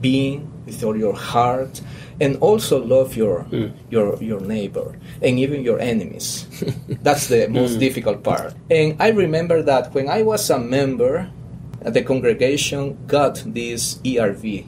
being, 0.00 0.50
with 0.68 0.84
all 0.84 0.96
your 0.96 1.16
heart, 1.16 1.80
and 2.20 2.36
also 2.38 2.78
love 2.84 3.16
your 3.16 3.44
mm. 3.50 3.72
your 3.90 4.22
your 4.22 4.40
neighbor 4.40 4.94
and 5.20 5.38
even 5.38 5.64
your 5.64 5.80
enemies. 5.80 6.46
That's 7.02 7.26
the 7.26 7.48
most 7.48 7.76
mm. 7.76 7.80
difficult 7.80 8.22
part. 8.22 8.54
And 8.70 8.94
I 9.00 9.08
remember 9.10 9.62
that 9.62 9.92
when 9.94 10.08
I 10.08 10.22
was 10.22 10.48
a 10.50 10.58
member 10.58 11.30
the 11.84 12.02
congregation 12.02 12.98
got 13.06 13.42
this 13.46 13.96
ERV 14.04 14.66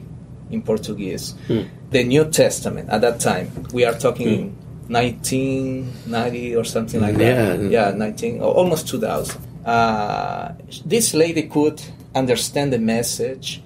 in 0.49 0.61
Portuguese, 0.61 1.35
mm. 1.47 1.67
the 1.89 2.03
New 2.03 2.25
Testament 2.29 2.89
at 2.89 3.01
that 3.01 3.19
time. 3.19 3.51
We 3.73 3.85
are 3.85 3.93
talking 3.93 4.55
mm. 4.87 4.89
1990 4.89 6.55
or 6.55 6.63
something 6.63 7.01
like 7.01 7.17
yeah. 7.17 7.55
that. 7.55 7.71
Yeah, 7.71 7.91
19, 7.91 8.41
almost 8.41 8.87
2000. 8.87 9.41
Uh, 9.65 10.53
this 10.85 11.13
lady 11.13 11.43
could 11.43 11.81
understand 12.15 12.73
the 12.73 12.79
message. 12.79 13.61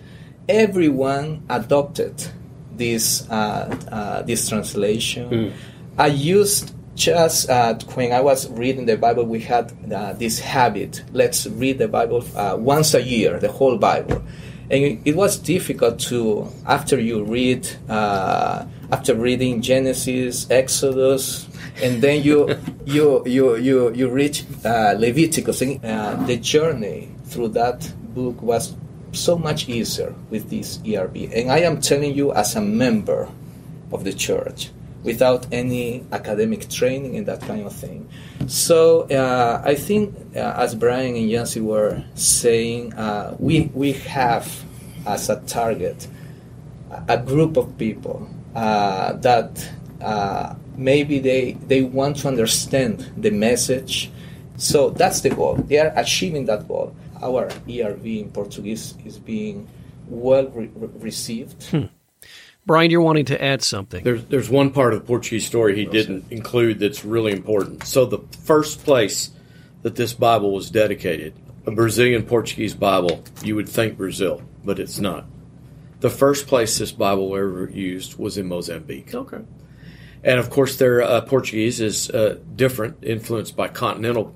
Everyone 0.48 1.44
adopted 1.50 2.24
this 2.72 3.30
uh, 3.30 3.78
uh, 3.92 4.22
this 4.24 4.48
translation. 4.50 5.30
Mm. 5.30 5.54
I 5.98 6.08
used 6.08 6.74
just 6.96 7.50
uh, 7.50 7.76
when 7.94 8.12
I 8.12 8.22
was 8.22 8.50
reading 8.52 8.86
the 8.86 8.98
Bible, 8.98 9.26
we 9.26 9.40
had 9.40 9.72
uh, 9.92 10.14
this 10.14 10.40
habit. 10.40 11.04
Let's 11.12 11.46
read 11.48 11.78
the 11.78 11.88
Bible 11.88 12.26
uh, 12.36 12.58
once 12.58 12.94
a 12.94 13.02
year, 13.02 13.40
the 13.40 13.52
whole 13.52 13.78
Bible. 13.78 14.24
And 14.70 15.00
it, 15.06 15.16
was 15.16 15.38
difficult 15.38 16.00
to, 16.10 16.48
after 16.66 17.00
you 17.00 17.24
read, 17.24 17.70
uh, 17.88 18.66
after 18.92 19.14
reading 19.14 19.62
Genesis, 19.62 20.50
Exodus, 20.50 21.48
and 21.84 22.02
then 22.02 22.24
you 22.24 22.50
you 22.86 23.22
you 23.28 23.58
you 23.58 23.94
you 23.94 24.10
reach 24.10 24.44
uh, 24.66 24.96
Leviticus. 24.98 25.62
And, 25.62 25.86
uh, 25.86 26.16
the 26.26 26.38
journey 26.38 27.12
through 27.26 27.50
that 27.50 27.92
book 28.16 28.42
was 28.42 28.74
so 29.16 29.38
much 29.38 29.70
easier 29.70 30.14
with 30.30 30.50
this 30.50 30.78
ERV. 30.80 31.32
And 31.36 31.52
I 31.52 31.60
am 31.60 31.82
telling 31.82 32.14
you, 32.14 32.34
as 32.34 32.56
a 32.56 32.62
member 32.62 33.30
of 33.92 34.04
the 34.04 34.14
church, 34.14 34.72
without 35.06 35.46
any 35.52 36.04
academic 36.12 36.68
training 36.68 37.16
and 37.16 37.28
that 37.28 37.40
kind 37.42 37.66
of 37.66 37.74
thing. 37.74 38.10
So 38.48 39.02
uh, 39.10 39.62
I 39.64 39.76
think, 39.76 40.16
uh, 40.36 40.56
as 40.58 40.74
Brian 40.76 41.16
and 41.16 41.30
Yancy 41.30 41.62
were 41.62 42.04
saying, 42.16 42.94
uh, 42.94 43.38
we 43.40 43.72
we 43.74 43.94
have 43.94 44.52
as 45.06 45.30
a 45.30 45.40
target 45.42 46.08
a 47.08 47.18
group 47.18 47.58
of 47.58 47.78
people 47.78 48.28
uh, 48.56 49.14
that 49.14 49.70
uh, 50.02 50.56
maybe 50.76 51.20
they 51.20 51.54
they 51.68 51.84
want 51.84 52.18
to 52.18 52.28
understand 52.28 53.12
the 53.16 53.30
message. 53.30 54.12
So 54.58 54.90
that's 54.90 55.22
the 55.22 55.30
goal. 55.30 55.56
They 55.56 55.78
are 55.80 55.94
achieving 55.96 56.46
that 56.46 56.68
goal. 56.68 56.96
Our 57.22 57.48
ERV 57.68 58.22
in 58.22 58.32
Portuguese 58.32 58.96
is 59.06 59.18
being 59.18 59.68
well 60.08 60.48
re- 60.48 60.70
received. 60.76 61.64
Hmm. 61.66 61.86
Brian, 62.66 62.90
you're 62.90 63.02
wanting 63.02 63.26
to 63.26 63.44
add 63.44 63.62
something. 63.62 64.04
There's, 64.04 64.26
there's 64.26 64.50
one 64.50 64.72
part 64.72 64.94
of 64.94 65.00
the 65.00 65.06
Portuguese 65.06 65.46
story 65.46 65.76
he 65.76 65.86
didn't 65.86 66.32
include 66.32 66.80
that's 66.80 67.06
really 67.06 67.32
important. 67.32 67.84
So, 67.84 68.06
the 68.06 68.20
first 68.44 68.84
place 68.84 69.30
that 69.84 69.96
this 69.96 70.14
Bible 70.14 70.52
was 70.52 70.72
dedicated, 70.72 71.36
a 71.68 71.72
Brazilian 71.72 72.24
Portuguese 72.24 72.74
Bible, 72.74 73.24
you 73.44 73.56
would 73.56 73.70
think 73.70 73.98
Brazil, 73.98 74.42
but 74.64 74.80
it's 74.80 75.00
not. 75.00 75.26
The 76.00 76.10
first 76.10 76.48
place 76.48 76.78
this 76.80 76.92
Bible 76.92 77.36
ever 77.36 77.70
used 77.70 78.18
was 78.18 78.38
in 78.38 78.48
Mozambique. 78.48 79.14
Okay. 79.14 79.42
And 80.24 80.40
of 80.40 80.50
course, 80.50 80.78
their 80.78 81.04
uh, 81.04 81.22
Portuguese 81.22 81.80
is 81.80 82.10
uh, 82.10 82.40
different, 82.56 82.98
influenced 83.04 83.56
by 83.56 83.68
continental. 83.68 84.36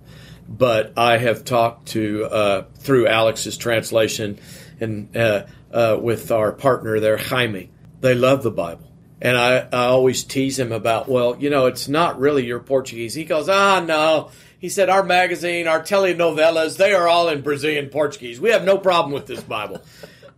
But 0.50 0.98
I 0.98 1.20
have 1.20 1.46
talked 1.46 1.90
to 1.90 2.26
uh, 2.26 2.66
through 2.80 3.08
Alex's 3.08 3.56
translation 3.56 4.40
and 4.80 5.16
uh, 5.16 5.46
uh, 5.72 5.98
with 6.02 6.32
our 6.32 6.52
partner 6.52 7.00
there, 7.00 7.18
Jaime 7.18 7.70
they 8.02 8.16
love 8.16 8.44
the 8.44 8.52
Bible. 8.52 8.86
And 9.22 9.38
I, 9.38 9.68
I 9.72 9.86
always 9.88 10.24
tease 10.24 10.58
him 10.58 10.72
about, 10.72 11.10
well, 11.10 11.36
you 11.40 11.50
know, 11.50 11.66
it's 11.66 11.88
not 11.88 12.20
really 12.20 12.46
your 12.46 12.60
Portuguese. 12.60 13.14
He 13.14 13.26
goes, 13.26 13.50
ah, 13.50 13.82
no. 13.82 14.32
He 14.60 14.70
said, 14.70 14.90
our 14.90 15.04
magazine, 15.04 15.68
our 15.68 15.82
telenovelas, 15.82 16.78
they 16.78 16.94
are 16.94 17.08
all 17.08 17.28
in 17.28 17.42
Brazilian 17.42 17.90
Portuguese. 17.90 18.40
We 18.40 18.52
have 18.52 18.64
no 18.64 18.78
problem 18.78 19.14
with 19.14 19.28
this 19.28 19.44
Bible. 19.44 19.82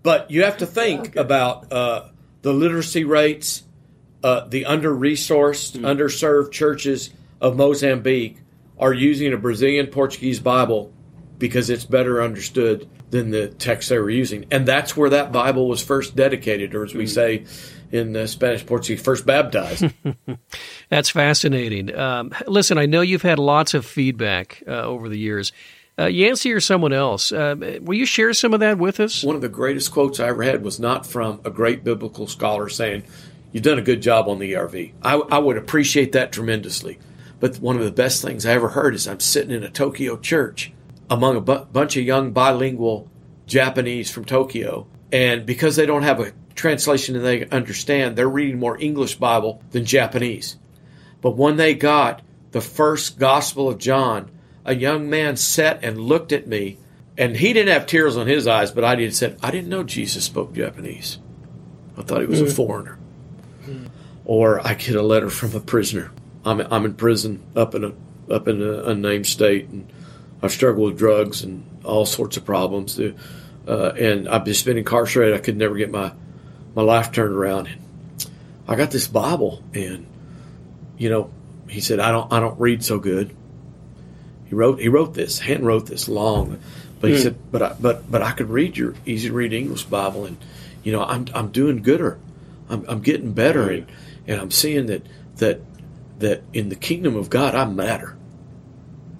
But 0.03 0.31
you 0.31 0.45
have 0.45 0.57
to 0.57 0.65
think 0.65 1.09
okay. 1.09 1.19
about 1.19 1.71
uh, 1.71 2.07
the 2.41 2.51
literacy 2.51 3.03
rates, 3.03 3.61
uh, 4.23 4.47
the 4.47 4.65
under 4.65 4.89
resourced, 4.89 5.77
mm. 5.77 5.81
underserved 5.81 6.51
churches 6.51 7.11
of 7.39 7.55
Mozambique 7.55 8.39
are 8.81 8.93
using 8.93 9.31
a 9.31 9.37
Brazilian 9.37 9.87
Portuguese 9.87 10.39
Bible 10.39 10.91
because 11.37 11.69
it's 11.69 11.85
better 11.85 12.21
understood 12.21 12.89
than 13.11 13.29
the 13.29 13.47
text 13.47 13.89
they 13.89 13.97
were 13.97 14.09
using. 14.09 14.45
And 14.51 14.67
that's 14.67 14.97
where 14.97 15.09
that 15.11 15.31
Bible 15.31 15.67
was 15.67 15.83
first 15.83 16.15
dedicated, 16.15 16.75
or 16.75 16.83
as 16.83 16.93
we 16.93 17.07
say 17.07 17.45
in 17.91 18.15
uh, 18.15 18.25
Spanish 18.25 18.65
Portuguese, 18.65 19.01
first 19.01 19.25
baptized. 19.25 19.85
That's 20.89 21.09
fascinating. 21.09 21.93
Um, 21.95 22.31
listen, 22.47 22.77
I 22.77 22.85
know 22.85 23.01
you've 23.01 23.21
had 23.21 23.37
lots 23.37 23.73
of 23.73 23.85
feedback 23.85 24.63
uh, 24.67 24.83
over 24.83 25.09
the 25.09 25.17
years. 25.17 25.51
Uh, 25.99 26.05
Yancy 26.05 26.53
or 26.53 26.61
someone 26.61 26.93
else, 26.93 27.33
uh, 27.33 27.55
will 27.81 27.97
you 27.97 28.05
share 28.05 28.33
some 28.33 28.53
of 28.53 28.61
that 28.61 28.77
with 28.77 28.99
us? 28.99 29.23
One 29.23 29.35
of 29.35 29.41
the 29.41 29.49
greatest 29.49 29.91
quotes 29.91 30.19
I 30.21 30.29
ever 30.29 30.41
had 30.41 30.63
was 30.63 30.79
not 30.79 31.05
from 31.05 31.41
a 31.43 31.49
great 31.49 31.83
biblical 31.83 32.27
scholar 32.27 32.69
saying, 32.69 33.03
You've 33.51 33.63
done 33.63 33.77
a 33.77 33.81
good 33.81 34.01
job 34.01 34.29
on 34.29 34.39
the 34.39 34.53
ERV. 34.53 34.93
I, 35.01 35.15
I 35.15 35.39
would 35.39 35.57
appreciate 35.57 36.13
that 36.13 36.31
tremendously. 36.31 36.99
But 37.41 37.57
one 37.57 37.75
of 37.75 37.83
the 37.83 37.91
best 37.91 38.21
things 38.21 38.45
I 38.45 38.53
ever 38.53 38.69
heard 38.69 38.93
is 38.95 39.07
I'm 39.07 39.19
sitting 39.19 39.51
in 39.51 39.63
a 39.63 39.69
Tokyo 39.69 40.15
church 40.15 40.71
among 41.09 41.35
a 41.35 41.41
bu- 41.41 41.65
bunch 41.65 41.97
of 41.97 42.05
young 42.05 42.31
bilingual 42.31 43.09
Japanese 43.47 44.09
from 44.09 44.23
Tokyo. 44.23 44.87
And 45.11 45.45
because 45.45 45.75
they 45.75 45.87
don't 45.87 46.03
have 46.03 46.19
a 46.19 46.33
translation 46.55 47.15
and 47.15 47.25
they 47.25 47.47
understand, 47.47 48.15
they're 48.15 48.29
reading 48.29 48.59
more 48.59 48.79
English 48.79 49.15
Bible 49.15 49.61
than 49.71 49.85
Japanese. 49.85 50.57
But 51.19 51.35
when 51.35 51.57
they 51.57 51.73
got 51.73 52.21
the 52.51 52.61
first 52.61 53.17
Gospel 53.17 53.69
of 53.69 53.79
John, 53.79 54.29
a 54.63 54.75
young 54.75 55.09
man 55.09 55.35
sat 55.35 55.83
and 55.83 55.99
looked 55.99 56.31
at 56.31 56.47
me, 56.47 56.77
and 57.17 57.35
he 57.35 57.53
didn't 57.53 57.73
have 57.73 57.87
tears 57.87 58.17
on 58.17 58.27
his 58.27 58.45
eyes, 58.45 58.71
but 58.71 58.83
I 58.83 58.95
did. 58.95 59.15
Said, 59.15 59.37
"I 59.41 59.49
didn't 59.49 59.69
know 59.69 59.83
Jesus 59.83 60.23
spoke 60.25 60.53
Japanese. 60.53 61.17
I 61.97 62.03
thought 62.03 62.21
he 62.21 62.27
was 62.27 62.41
a 62.41 62.45
hmm. 62.45 62.51
foreigner." 62.51 62.99
Or 64.25 64.65
I 64.65 64.75
get 64.75 64.95
a 64.95 65.01
letter 65.01 65.29
from 65.29 65.55
a 65.55 65.59
prisoner. 65.59 66.11
I'm 66.45 66.59
I'm 66.61 66.85
in 66.85 66.93
prison 66.95 67.43
up 67.55 67.75
in 67.75 67.83
a 67.83 67.93
up 68.31 68.47
in 68.47 68.61
an 68.61 68.79
unnamed 68.89 69.27
state, 69.27 69.69
and 69.69 69.91
I've 70.41 70.51
struggled 70.51 70.91
with 70.91 70.97
drugs 70.97 71.43
and 71.43 71.65
all 71.83 72.05
sorts 72.05 72.37
of 72.37 72.45
problems. 72.45 72.99
Uh, 72.99 73.93
and 73.99 74.27
I've 74.27 74.45
just 74.45 74.65
been 74.65 74.77
incarcerated. 74.77 75.35
I 75.35 75.39
could 75.39 75.57
never 75.57 75.75
get 75.75 75.91
my 75.91 76.13
my 76.75 76.81
life 76.81 77.11
turned 77.11 77.33
around. 77.35 77.67
And 77.67 77.81
I 78.67 78.75
got 78.75 78.91
this 78.91 79.07
Bible, 79.07 79.63
and 79.73 80.07
you 80.97 81.09
know, 81.09 81.29
he 81.69 81.81
said, 81.81 81.99
"I 81.99 82.11
don't 82.11 82.31
I 82.31 82.39
don't 82.39 82.59
read 82.59 82.83
so 82.83 82.99
good." 82.99 83.35
He 84.45 84.55
wrote 84.55 84.79
he 84.79 84.89
wrote 84.89 85.13
this, 85.13 85.39
hand 85.39 85.65
wrote 85.65 85.85
this 85.85 86.09
long, 86.09 86.59
but 86.99 87.09
he 87.09 87.15
Hmm. 87.15 87.21
said, 87.21 87.35
"But 87.51 87.61
I, 87.61 87.75
but 87.79 88.09
but 88.11 88.21
I 88.21 88.31
could 88.31 88.49
read 88.49 88.77
your 88.77 88.95
easy 89.05 89.29
to 89.29 89.33
read 89.33 89.53
English 89.53 89.83
Bible, 89.85 90.25
and 90.25 90.37
you 90.83 90.91
know, 90.91 91.03
I'm 91.03 91.27
I'm 91.33 91.49
doing 91.51 91.83
gooder, 91.83 92.17
I'm 92.69 92.83
I'm 92.87 93.01
getting 93.01 93.31
better, 93.33 93.69
and 93.69 93.85
and 94.27 94.41
I'm 94.41 94.51
seeing 94.51 94.87
that 94.87 95.05
that 95.37 95.61
that 96.21 96.43
in 96.53 96.69
the 96.69 96.75
kingdom 96.75 97.15
of 97.15 97.29
God 97.29 97.55
I 97.55 97.65
matter. 97.65 98.17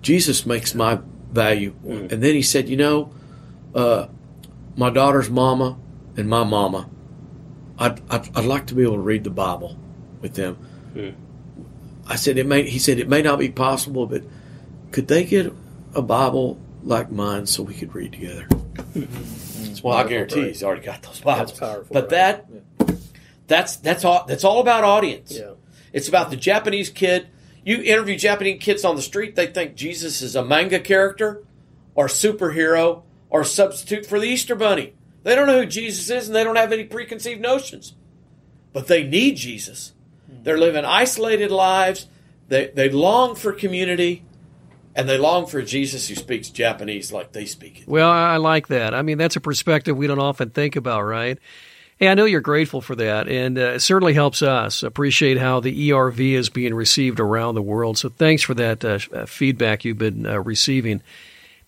Jesus 0.02 0.46
makes 0.46 0.74
my 0.74 1.00
value, 1.32 1.74
mm-hmm. 1.86 2.14
and 2.14 2.24
then 2.24 2.34
he 2.34 2.42
said, 2.42 2.68
you 2.68 2.78
know, 2.78 3.14
uh, 3.76 4.08
my 4.76 4.90
daughter's 4.90 5.30
mama 5.30 5.78
and 6.18 6.28
my 6.28 6.44
mama, 6.44 6.90
I'd, 7.78 8.02
I'd 8.10 8.38
I'd 8.38 8.46
like 8.46 8.68
to 8.68 8.76
be 8.76 8.84
able 8.84 8.96
to 8.96 9.02
read 9.02 9.24
the 9.24 9.30
Bible 9.30 9.78
with 10.22 10.36
them. 10.36 10.58
Mm. 10.96 11.16
I 12.08 12.16
said 12.16 12.38
it 12.38 12.46
may. 12.46 12.68
He 12.70 12.80
said 12.80 13.00
it 13.00 13.08
may 13.08 13.22
not 13.22 13.40
be 13.40 13.50
possible, 13.50 14.08
but 14.08 14.24
could 14.92 15.08
they 15.08 15.24
get 15.24 15.54
a 15.94 16.02
Bible 16.02 16.60
like 16.84 17.12
mine 17.12 17.46
so 17.46 17.64
we 17.64 17.74
could 17.74 17.94
read 17.94 18.14
together? 18.14 18.46
Mm-hmm. 18.46 19.88
well, 19.88 19.98
I 19.98 20.08
guarantee 20.08 20.48
he's 20.48 20.64
already 20.64 20.82
got 20.82 21.02
those 21.04 21.22
Bibles. 21.22 21.52
That's 21.52 21.60
powerful, 21.60 21.94
but 21.94 22.04
right? 22.04 22.10
that 22.10 22.46
that's 23.48 23.76
that's 23.78 24.06
all 24.06 24.26
that's 24.26 24.44
all 24.44 24.62
about 24.62 24.84
audience. 24.84 25.38
Yeah. 25.38 25.52
It's 25.94 26.08
about 26.08 26.30
the 26.30 26.36
Japanese 26.36 26.90
kid. 26.90 27.28
You 27.64 27.82
interview 27.82 28.18
Japanese 28.18 28.62
kids 28.62 28.84
on 28.84 28.96
the 28.96 29.02
street, 29.02 29.36
they 29.36 29.48
think 29.48 29.76
Jesus 29.76 30.22
is 30.22 30.36
a 30.36 30.44
manga 30.44 30.80
character 30.80 31.44
or 31.94 32.08
superhero 32.08 33.04
or 33.30 33.44
substitute 33.44 34.06
for 34.06 34.20
the 34.20 34.28
Easter 34.28 34.56
Bunny. 34.56 34.94
They 35.24 35.36
don't 35.36 35.48
know 35.48 35.62
who 35.62 35.68
Jesus 35.68 36.10
is 36.10 36.28
and 36.28 36.36
they 36.36 36.44
don't 36.44 36.56
have 36.56 36.72
any 36.72 36.86
preconceived 36.86 37.42
notions. 37.42 37.94
But 38.74 38.88
they 38.88 39.04
need 39.04 39.36
Jesus. 39.36 39.94
They're 40.28 40.58
living 40.58 40.86
isolated 40.86 41.52
lives. 41.52 42.08
They, 42.48 42.68
they 42.68 42.90
long 42.90 43.36
for 43.36 43.52
community 43.52 44.24
and 44.96 45.08
they 45.08 45.18
long 45.18 45.46
for 45.46 45.62
Jesus 45.62 46.08
who 46.08 46.16
speaks 46.16 46.50
Japanese 46.50 47.12
like 47.12 47.32
they 47.32 47.46
speak 47.46 47.82
it. 47.82 47.88
Well, 47.88 48.10
I 48.10 48.34
I 48.34 48.38
like 48.38 48.68
that. 48.68 48.94
I 48.94 49.02
mean, 49.02 49.18
that's 49.18 49.36
a 49.36 49.42
perspective 49.42 49.96
we 49.96 50.08
don't 50.08 50.20
often 50.20 50.50
think 50.50 50.76
about, 50.76 51.04
right? 51.04 51.38
Hey, 52.02 52.08
I 52.08 52.16
know 52.16 52.26
you're 52.26 52.42
grateful 52.42 52.82
for 52.82 52.96
that, 52.96 53.28
and 53.28 53.60
uh, 53.60 53.74
it 53.74 53.82
certainly 53.82 54.16
helps 54.16 54.42
us 54.42 54.82
appreciate 54.82 55.38
how 55.38 55.60
the 55.60 55.92
ERV 55.92 56.32
is 56.32 56.50
being 56.50 56.74
received 56.74 57.20
around 57.20 57.54
the 57.54 57.62
world. 57.62 57.96
So 58.00 58.10
thanks 58.10 58.42
for 58.42 58.56
that 58.56 58.84
uh, 58.84 58.98
uh, 59.14 59.28
feedback 59.28 59.86
you've 59.86 60.00
been 60.00 60.26
uh, 60.26 60.40
receiving. 60.40 61.04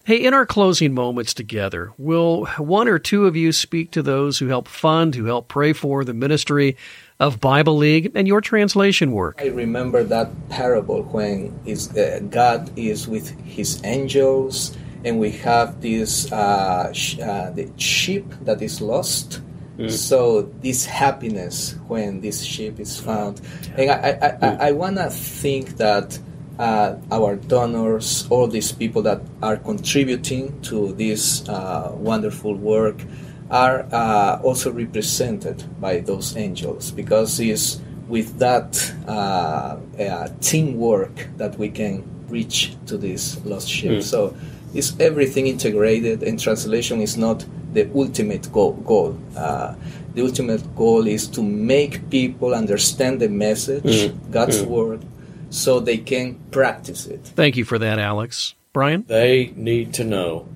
Hey, 0.06 0.26
in 0.26 0.34
our 0.34 0.48
closing 0.48 0.96
moments 0.96 1.36
together, 1.36 1.91
will 2.00 2.48
one 2.58 2.88
or 2.88 2.98
two 2.98 3.28
of 3.28 3.36
you 3.36 3.52
speak 3.52 3.91
to 3.91 4.02
those 4.02 4.39
who 4.39 4.48
help 4.48 4.67
fund, 4.67 5.13
who 5.13 5.26
help 5.26 5.50
pray 5.50 5.72
for 5.72 6.04
the 6.04 6.15
ministry 6.15 6.78
of 7.19 7.39
Bible 7.39 7.78
League 7.78 8.12
and 8.15 8.28
your 8.28 8.41
translation 8.41 9.12
work? 9.12 9.39
I 9.39 9.50
remember 9.50 10.04
that 10.04 10.50
parable 10.50 11.04
when 11.04 11.60
is, 11.67 11.96
uh, 11.96 12.22
God 12.32 12.72
is 12.76 13.08
with 13.08 13.30
his 13.41 13.80
angels, 13.84 14.76
and 15.06 15.19
we 15.19 15.30
have 15.30 15.80
this 15.80 16.32
uh, 16.32 16.91
sh- 16.91 17.17
the 17.17 17.72
sheep 17.78 18.34
that 18.41 18.63
is 18.63 18.82
lost. 18.82 19.39
So 19.88 20.43
this 20.62 20.86
happiness 20.86 21.75
when 21.88 22.21
this 22.21 22.43
ship 22.43 22.79
is 22.79 22.99
found, 22.99 23.41
and 23.75 23.89
I 23.89 23.95
I, 23.95 24.38
I, 24.41 24.67
I 24.67 24.71
wanna 24.71 25.09
think 25.09 25.77
that 25.77 26.19
uh, 26.59 26.95
our 27.12 27.36
donors, 27.36 28.27
all 28.29 28.47
these 28.47 28.71
people 28.71 29.01
that 29.01 29.21
are 29.41 29.57
contributing 29.57 30.62
to 30.62 30.93
this 30.93 31.47
uh, 31.49 31.91
wonderful 31.95 32.53
work, 32.53 33.01
are 33.49 33.86
uh, 33.91 34.39
also 34.43 34.71
represented 34.71 35.63
by 35.81 35.99
those 35.99 36.38
angels 36.38 36.91
because 36.91 37.39
it's 37.39 37.81
with 38.07 38.38
that 38.39 38.93
uh, 39.07 39.77
uh, 39.99 40.27
teamwork 40.41 41.29
that 41.38 41.57
we 41.57 41.69
can 41.69 42.03
reach 42.29 42.75
to 42.86 42.97
this 42.97 43.43
lost 43.45 43.69
sheep. 43.69 44.03
So 44.03 44.36
it's 44.73 44.93
everything 44.99 45.47
integrated, 45.47 46.23
and 46.23 46.39
translation 46.39 47.01
is 47.01 47.17
not 47.17 47.45
the 47.73 47.89
ultimate 47.95 48.51
goal. 48.51 48.73
goal. 48.73 49.17
Uh, 49.36 49.75
the 50.13 50.21
ultimate 50.21 50.75
goal 50.75 51.07
is 51.07 51.27
to 51.27 51.41
make 51.41 52.09
people 52.09 52.53
understand 52.53 53.19
the 53.19 53.29
message, 53.29 54.13
God's 54.29 54.62
word, 54.62 55.03
so 55.49 55.79
they 55.79 55.97
can 55.97 56.36
practice 56.51 57.07
it. 57.07 57.21
Thank 57.36 57.57
you 57.57 57.65
for 57.65 57.79
that, 57.79 57.97
Alex. 57.97 58.53
Brian? 58.73 59.05
They 59.07 59.53
need 59.55 59.93
to 59.95 60.03
know 60.03 60.47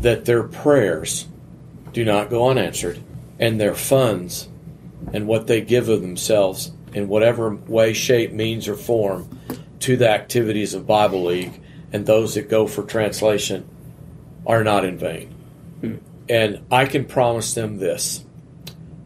that 0.00 0.24
their 0.26 0.42
prayers 0.42 1.28
do 1.92 2.04
not 2.04 2.30
go 2.30 2.48
unanswered 2.48 2.98
and 3.38 3.60
their 3.60 3.74
funds 3.74 4.48
and 5.12 5.26
what 5.26 5.46
they 5.46 5.60
give 5.60 5.88
of 5.88 6.02
themselves 6.02 6.72
in 6.92 7.08
whatever 7.08 7.54
way, 7.54 7.92
shape, 7.92 8.32
means, 8.32 8.68
or 8.68 8.76
form 8.76 9.38
to 9.80 9.96
the 9.96 10.08
activities 10.08 10.74
of 10.74 10.86
Bible 10.86 11.24
League 11.24 11.60
and 11.92 12.06
those 12.06 12.34
that 12.34 12.48
go 12.48 12.66
for 12.66 12.82
translation 12.82 13.68
are 14.46 14.64
not 14.64 14.84
in 14.84 14.98
vain. 14.98 15.34
And 16.30 16.64
I 16.70 16.86
can 16.86 17.06
promise 17.06 17.54
them 17.54 17.78
this 17.78 18.24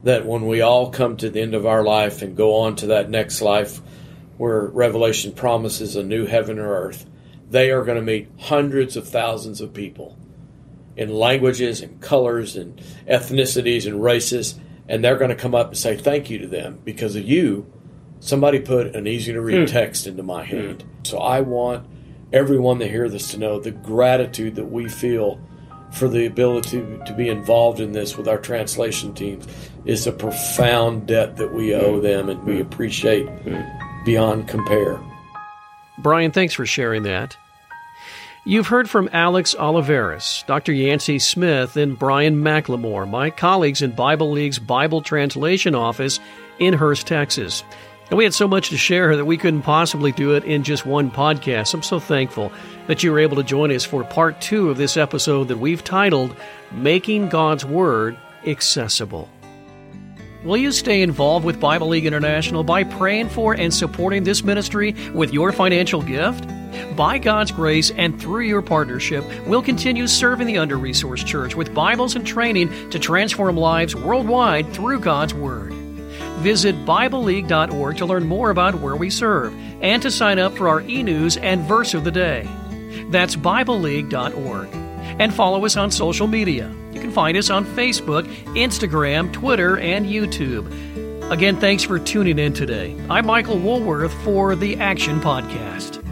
that 0.02 0.26
when 0.26 0.46
we 0.46 0.60
all 0.60 0.90
come 0.90 1.16
to 1.16 1.30
the 1.30 1.40
end 1.40 1.54
of 1.54 1.64
our 1.64 1.82
life 1.82 2.20
and 2.20 2.37
go 2.37 2.56
on 2.56 2.76
to 2.76 2.88
that 2.88 3.08
next 3.08 3.40
life 3.40 3.80
where 4.37 4.66
Revelation 4.66 5.32
promises 5.32 5.96
a 5.96 6.02
new 6.02 6.26
heaven 6.26 6.58
or 6.58 6.68
earth, 6.68 7.06
they 7.48 7.70
are 7.70 7.82
going 7.82 7.96
to 7.96 8.02
meet 8.02 8.28
hundreds 8.38 8.98
of 8.98 9.08
thousands 9.08 9.62
of 9.62 9.72
people 9.72 10.18
in 10.94 11.08
languages 11.08 11.80
and 11.80 12.02
colors 12.02 12.54
and 12.54 12.78
ethnicities 13.08 13.87
and 13.87 14.02
races, 14.02 14.56
and 14.87 15.02
they're 15.02 15.16
going 15.16 15.30
to 15.30 15.37
come 15.37 15.54
up 15.54 15.68
and 15.68 15.78
say 15.78 15.96
thank 15.96 16.28
you 16.28 16.37
to 16.37 16.46
them 16.46 16.78
because 16.84 17.16
of 17.16 17.24
you. 17.24 17.64
Somebody 18.20 18.60
put 18.60 18.94
an 18.94 19.06
easy 19.06 19.32
to 19.32 19.40
read 19.40 19.66
hmm. 19.66 19.72
text 19.72 20.06
into 20.06 20.22
my 20.22 20.44
hmm. 20.44 20.56
hand. 20.56 20.84
So 21.04 21.16
I 21.16 21.40
want 21.40 21.87
everyone 22.30 22.80
to 22.80 22.88
hear 22.88 23.08
this 23.08 23.30
to 23.30 23.38
know 23.38 23.58
the 23.58 23.70
gratitude 23.70 24.56
that 24.56 24.66
we 24.66 24.90
feel 24.90 25.40
for 25.94 26.09
the 26.09 26.26
ability 26.26 26.85
to 27.07 27.14
be 27.14 27.28
involved 27.28 27.80
in 27.80 27.92
this 27.92 28.16
with 28.16 28.28
our 28.28 28.38
translation 28.38 29.14
teams 29.14 29.46
is 29.85 30.07
a 30.07 30.12
profound 30.12 31.07
debt 31.07 31.37
that 31.37 31.52
we 31.52 31.74
owe 31.74 32.00
them 32.00 32.28
and 32.28 32.42
we 32.44 32.61
appreciate 32.61 33.28
beyond 34.04 34.48
compare. 34.48 34.98
Brian, 35.98 36.33
thanks 36.33 36.54
for 36.54 36.66
sharing 36.66 37.04
that. 37.04 37.37
You've 38.46 38.66
heard 38.66 38.90
from 38.90 39.09
Alex 39.12 39.54
Oliveros, 39.54 40.44
Dr. 40.46 40.72
Yancy 40.72 41.18
Smith, 41.18 41.78
and 41.78 41.98
Brian 41.98 42.37
McLemore, 42.37 43.09
my 43.09 43.30
colleagues 43.30 43.80
in 43.80 43.92
Bible 43.92 44.33
League's 44.33 44.59
Bible 44.59 45.00
Translation 45.00 45.74
Office 45.74 46.20
in 46.59 46.74
Hurst, 46.74 47.07
Texas. 47.07 47.64
And 48.10 48.18
we 48.18 48.24
had 48.24 48.34
so 48.34 48.46
much 48.46 48.68
to 48.68 48.76
share 48.76 49.16
that 49.16 49.24
we 49.24 49.38
couldn't 49.38 49.62
possibly 49.62 50.12
do 50.12 50.34
it 50.34 50.44
in 50.44 50.62
just 50.62 50.84
one 50.84 51.10
podcast. 51.10 51.72
I'm 51.74 51.82
so 51.82 51.98
thankful 51.98 52.52
that 52.86 53.02
you 53.02 53.10
were 53.10 53.18
able 53.18 53.36
to 53.36 53.42
join 53.42 53.72
us 53.72 53.84
for 53.84 54.04
part 54.04 54.40
two 54.40 54.70
of 54.70 54.76
this 54.76 54.96
episode 54.96 55.48
that 55.48 55.58
we've 55.58 55.82
titled 55.82 56.36
Making 56.72 57.28
God's 57.28 57.64
Word 57.64 58.18
Accessible. 58.46 59.28
Will 60.44 60.58
you 60.58 60.72
stay 60.72 61.00
involved 61.00 61.46
with 61.46 61.58
Bible 61.58 61.88
League 61.88 62.04
International 62.04 62.62
by 62.62 62.84
praying 62.84 63.30
for 63.30 63.54
and 63.54 63.72
supporting 63.72 64.24
this 64.24 64.44
ministry 64.44 64.94
with 65.14 65.32
your 65.32 65.52
financial 65.52 66.02
gift? 66.02 66.46
By 66.96 67.16
God's 67.16 67.50
grace 67.50 67.90
and 67.92 68.20
through 68.20 68.42
your 68.42 68.60
partnership, 68.60 69.24
we'll 69.46 69.62
continue 69.62 70.06
serving 70.06 70.46
the 70.46 70.58
under 70.58 70.76
resourced 70.76 71.24
church 71.24 71.56
with 71.56 71.72
Bibles 71.72 72.14
and 72.14 72.26
training 72.26 72.90
to 72.90 72.98
transform 72.98 73.56
lives 73.56 73.96
worldwide 73.96 74.70
through 74.74 75.00
God's 75.00 75.32
Word. 75.32 75.73
Visit 76.44 76.76
BibleLeague.org 76.85 77.96
to 77.96 78.04
learn 78.04 78.26
more 78.26 78.50
about 78.50 78.74
where 78.74 78.96
we 78.96 79.09
serve 79.09 79.54
and 79.80 80.02
to 80.02 80.11
sign 80.11 80.38
up 80.38 80.54
for 80.54 80.68
our 80.68 80.83
e 80.83 81.02
news 81.02 81.38
and 81.38 81.62
verse 81.62 81.94
of 81.94 82.04
the 82.04 82.11
day. 82.11 82.46
That's 83.09 83.35
BibleLeague.org. 83.35 84.68
And 85.18 85.33
follow 85.33 85.64
us 85.64 85.78
on 85.78 85.90
social 85.90 86.26
media. 86.26 86.70
You 86.92 87.00
can 87.00 87.12
find 87.12 87.38
us 87.38 87.48
on 87.48 87.64
Facebook, 87.64 88.26
Instagram, 88.57 89.33
Twitter, 89.33 89.78
and 89.78 90.04
YouTube. 90.04 91.30
Again, 91.30 91.59
thanks 91.61 91.83
for 91.83 91.98
tuning 91.98 92.38
in 92.38 92.52
today. 92.52 92.94
I'm 93.09 93.24
Michael 93.24 93.59
Woolworth 93.59 94.12
for 94.22 94.54
the 94.54 94.76
Action 94.76 95.20
Podcast. 95.20 96.03